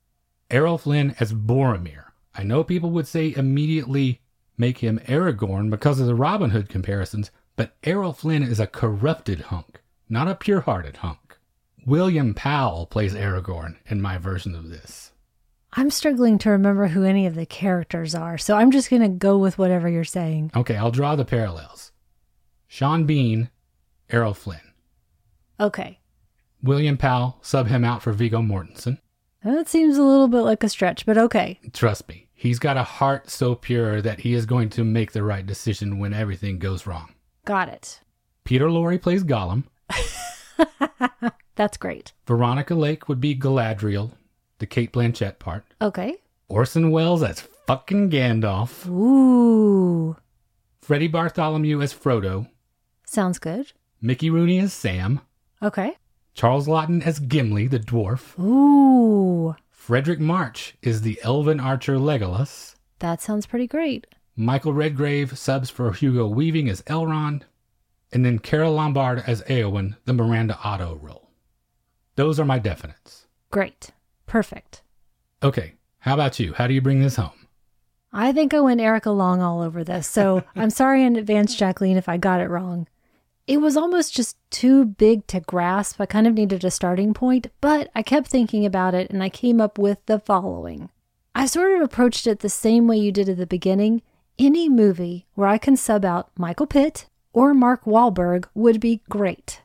[0.48, 2.04] Errol Flynn as Boromir.
[2.36, 4.20] I know people would say immediately
[4.56, 9.40] make him Aragorn because of the Robin Hood comparisons, but Errol Flynn is a corrupted
[9.40, 11.36] hunk, not a pure hearted hunk.
[11.84, 15.10] William Powell plays Aragorn in my version of this.
[15.72, 19.08] I'm struggling to remember who any of the characters are, so I'm just going to
[19.08, 20.52] go with whatever you're saying.
[20.54, 21.90] Okay, I'll draw the parallels.
[22.68, 23.50] Sean Bean,
[24.08, 24.60] Errol Flynn.
[25.62, 26.00] Okay.
[26.60, 28.98] William Powell, sub him out for Viggo Mortensen.
[29.44, 31.60] That seems a little bit like a stretch, but okay.
[31.72, 35.22] Trust me, he's got a heart so pure that he is going to make the
[35.22, 37.14] right decision when everything goes wrong.
[37.44, 38.00] Got it.
[38.44, 39.64] Peter Lorre plays Gollum.
[41.54, 42.12] That's great.
[42.26, 44.12] Veronica Lake would be Galadriel,
[44.58, 45.64] the Cate Blanchett part.
[45.80, 46.16] Okay.
[46.48, 48.88] Orson Welles as fucking Gandalf.
[48.88, 50.16] Ooh.
[50.80, 52.48] Freddie Bartholomew as Frodo.
[53.06, 53.72] Sounds good.
[54.00, 55.20] Mickey Rooney as Sam.
[55.62, 55.96] Okay.
[56.34, 58.38] Charles Laughton as Gimli, the dwarf.
[58.38, 59.54] Ooh.
[59.72, 62.74] Fredric March is the elven archer Legolas.
[63.00, 64.06] That sounds pretty great.
[64.36, 67.42] Michael Redgrave subs for Hugo Weaving as Elrond.
[68.12, 71.30] And then Carole Lombard as Eowyn, the Miranda Otto role.
[72.16, 73.26] Those are my definites.
[73.50, 73.90] Great.
[74.26, 74.82] Perfect.
[75.42, 75.74] Okay.
[76.00, 76.52] How about you?
[76.52, 77.46] How do you bring this home?
[78.12, 81.96] I think I went Erica Long all over this, so I'm sorry in advance, Jacqueline,
[81.96, 82.86] if I got it wrong.
[83.46, 86.00] It was almost just too big to grasp.
[86.00, 89.28] I kind of needed a starting point, but I kept thinking about it and I
[89.28, 90.90] came up with the following.
[91.34, 94.02] I sort of approached it the same way you did at the beginning.
[94.38, 99.62] Any movie where I can sub out Michael Pitt or Mark Wahlberg would be great.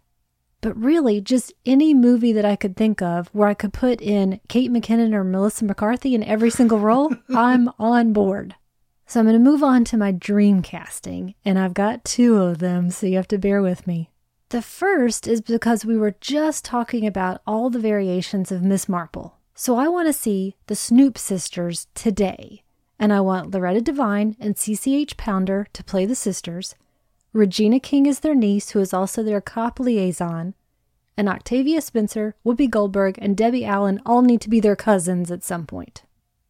[0.61, 4.39] But really, just any movie that I could think of where I could put in
[4.47, 8.55] Kate McKinnon or Melissa McCarthy in every single role, I'm on board.
[9.07, 12.59] So I'm going to move on to my dream casting, and I've got two of
[12.59, 14.09] them, so you have to bear with me.
[14.49, 19.37] The first is because we were just talking about all the variations of Miss Marple.
[19.55, 22.63] So I want to see the Snoop sisters today.
[22.99, 26.75] And I want Loretta Devine and CCH Pounder to play the sisters.
[27.31, 30.53] Regina King is their niece, who is also their cop liaison.
[31.15, 35.43] And Octavia Spencer, Whoopi Goldberg, and Debbie Allen all need to be their cousins at
[35.43, 36.03] some point.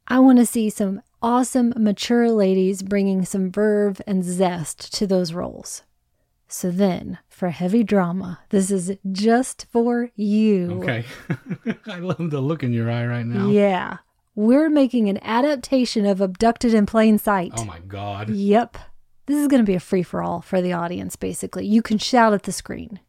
[0.08, 5.34] I want to see some awesome, mature ladies bringing some verve and zest to those
[5.34, 5.84] roles.
[6.48, 10.80] So then, for heavy drama, this is just for you.
[10.82, 11.06] Okay.
[11.88, 13.48] I love the look in your eye right now.
[13.50, 13.98] Yeah.
[14.34, 17.54] We're making an adaptation of Abducted in Plain Sight.
[17.58, 18.30] Oh my God.
[18.30, 18.78] Yep.
[19.26, 21.66] This is going to be a free for all for the audience, basically.
[21.66, 23.02] You can shout at the screen.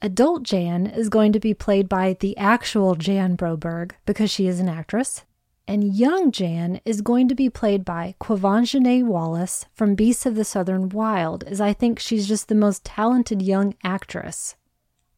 [0.00, 4.60] Adult Jan is going to be played by the actual Jan Broberg because she is
[4.60, 5.24] an actress.
[5.68, 10.42] And young Jan is going to be played by Quvenzhané Wallace from Beasts of the
[10.42, 14.56] Southern Wild, as I think she's just the most talented young actress.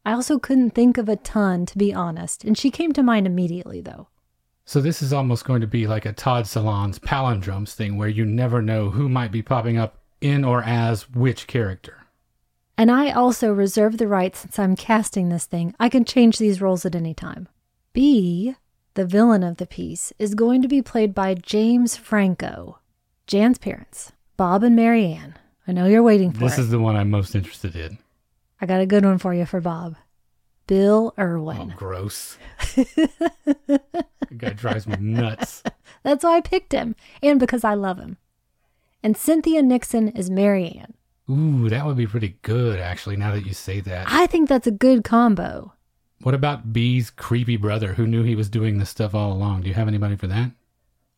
[0.05, 3.27] I also couldn't think of a ton, to be honest, and she came to mind
[3.27, 4.09] immediately, though.
[4.65, 8.25] So this is almost going to be like a Todd Solondz's palindromes thing where you
[8.25, 12.07] never know who might be popping up in or as which character.
[12.77, 16.59] And I also reserve the right, since I'm casting this thing, I can change these
[16.59, 17.47] roles at any time.
[17.93, 18.55] B
[18.93, 22.79] the villain of the piece, is going to be played by James Franco,
[23.27, 25.35] Jan's parents, Bob and Marianne.
[25.67, 26.61] I know you're waiting for This it.
[26.61, 27.97] is the one I'm most interested in.
[28.59, 29.95] I got a good one for you for Bob.
[30.67, 31.71] Bill Irwin.
[31.73, 32.37] Oh, gross.
[32.75, 33.79] the
[34.37, 35.63] guy drives me nuts.
[36.03, 38.17] That's why I picked him, and because I love him.
[39.03, 40.93] And Cynthia Nixon is Marianne.
[41.29, 44.07] Ooh, that would be pretty good, actually, now that you say that.
[44.09, 45.73] I think that's a good combo.
[46.23, 49.61] What about B's creepy brother who knew he was doing this stuff all along?
[49.61, 50.51] Do you have anybody for that?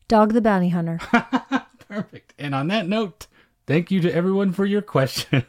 [0.08, 0.98] Dog the Bounty Hunter.
[1.88, 2.34] Perfect.
[2.38, 3.26] And on that note,
[3.66, 4.82] thank you to everyone for your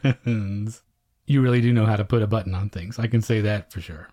[0.04, 0.82] questions.
[1.26, 2.98] you really do know how to put a button on things.
[2.98, 4.08] I can say that for sure.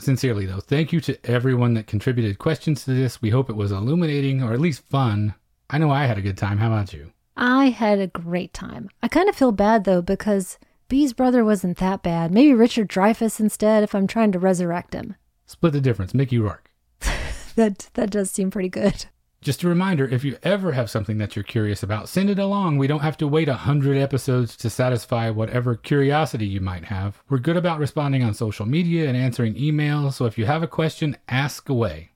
[0.00, 3.22] Sincerely, though, thank you to everyone that contributed questions to this.
[3.22, 5.34] We hope it was illuminating or at least fun.
[5.70, 6.58] I know I had a good time.
[6.58, 7.12] How about you?
[7.36, 8.88] I had a great time.
[9.02, 10.58] I kind of feel bad though because
[10.88, 12.30] B's brother wasn't that bad.
[12.30, 15.16] Maybe Richard Dreyfuss instead if I'm trying to resurrect him.
[15.46, 16.14] Split the difference.
[16.14, 16.70] Mickey Rourke.
[17.56, 19.06] That that does seem pretty good.
[19.40, 22.78] Just a reminder if you ever have something that you're curious about, send it along.
[22.78, 27.22] We don't have to wait a hundred episodes to satisfy whatever curiosity you might have.
[27.28, 30.66] We're good about responding on social media and answering emails, so if you have a
[30.66, 32.10] question, ask away.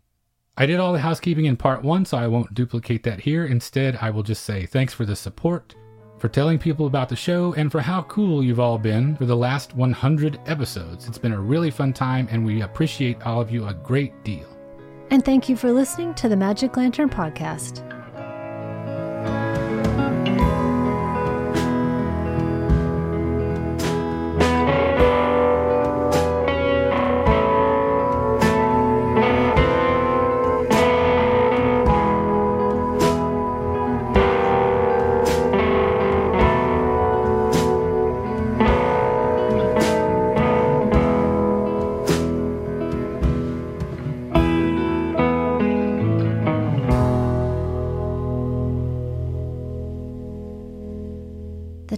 [0.56, 3.44] I did all the housekeeping in part one, so I won't duplicate that here.
[3.44, 5.74] Instead, I will just say thanks for the support,
[6.18, 9.36] for telling people about the show, and for how cool you've all been for the
[9.36, 11.06] last 100 episodes.
[11.08, 14.46] It's been a really fun time, and we appreciate all of you a great deal.
[15.10, 17.97] And thank you for listening to the Magic Lantern Podcast.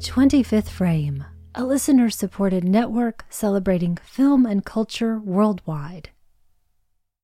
[0.00, 6.08] 25th Frame, a listener supported network celebrating film and culture worldwide.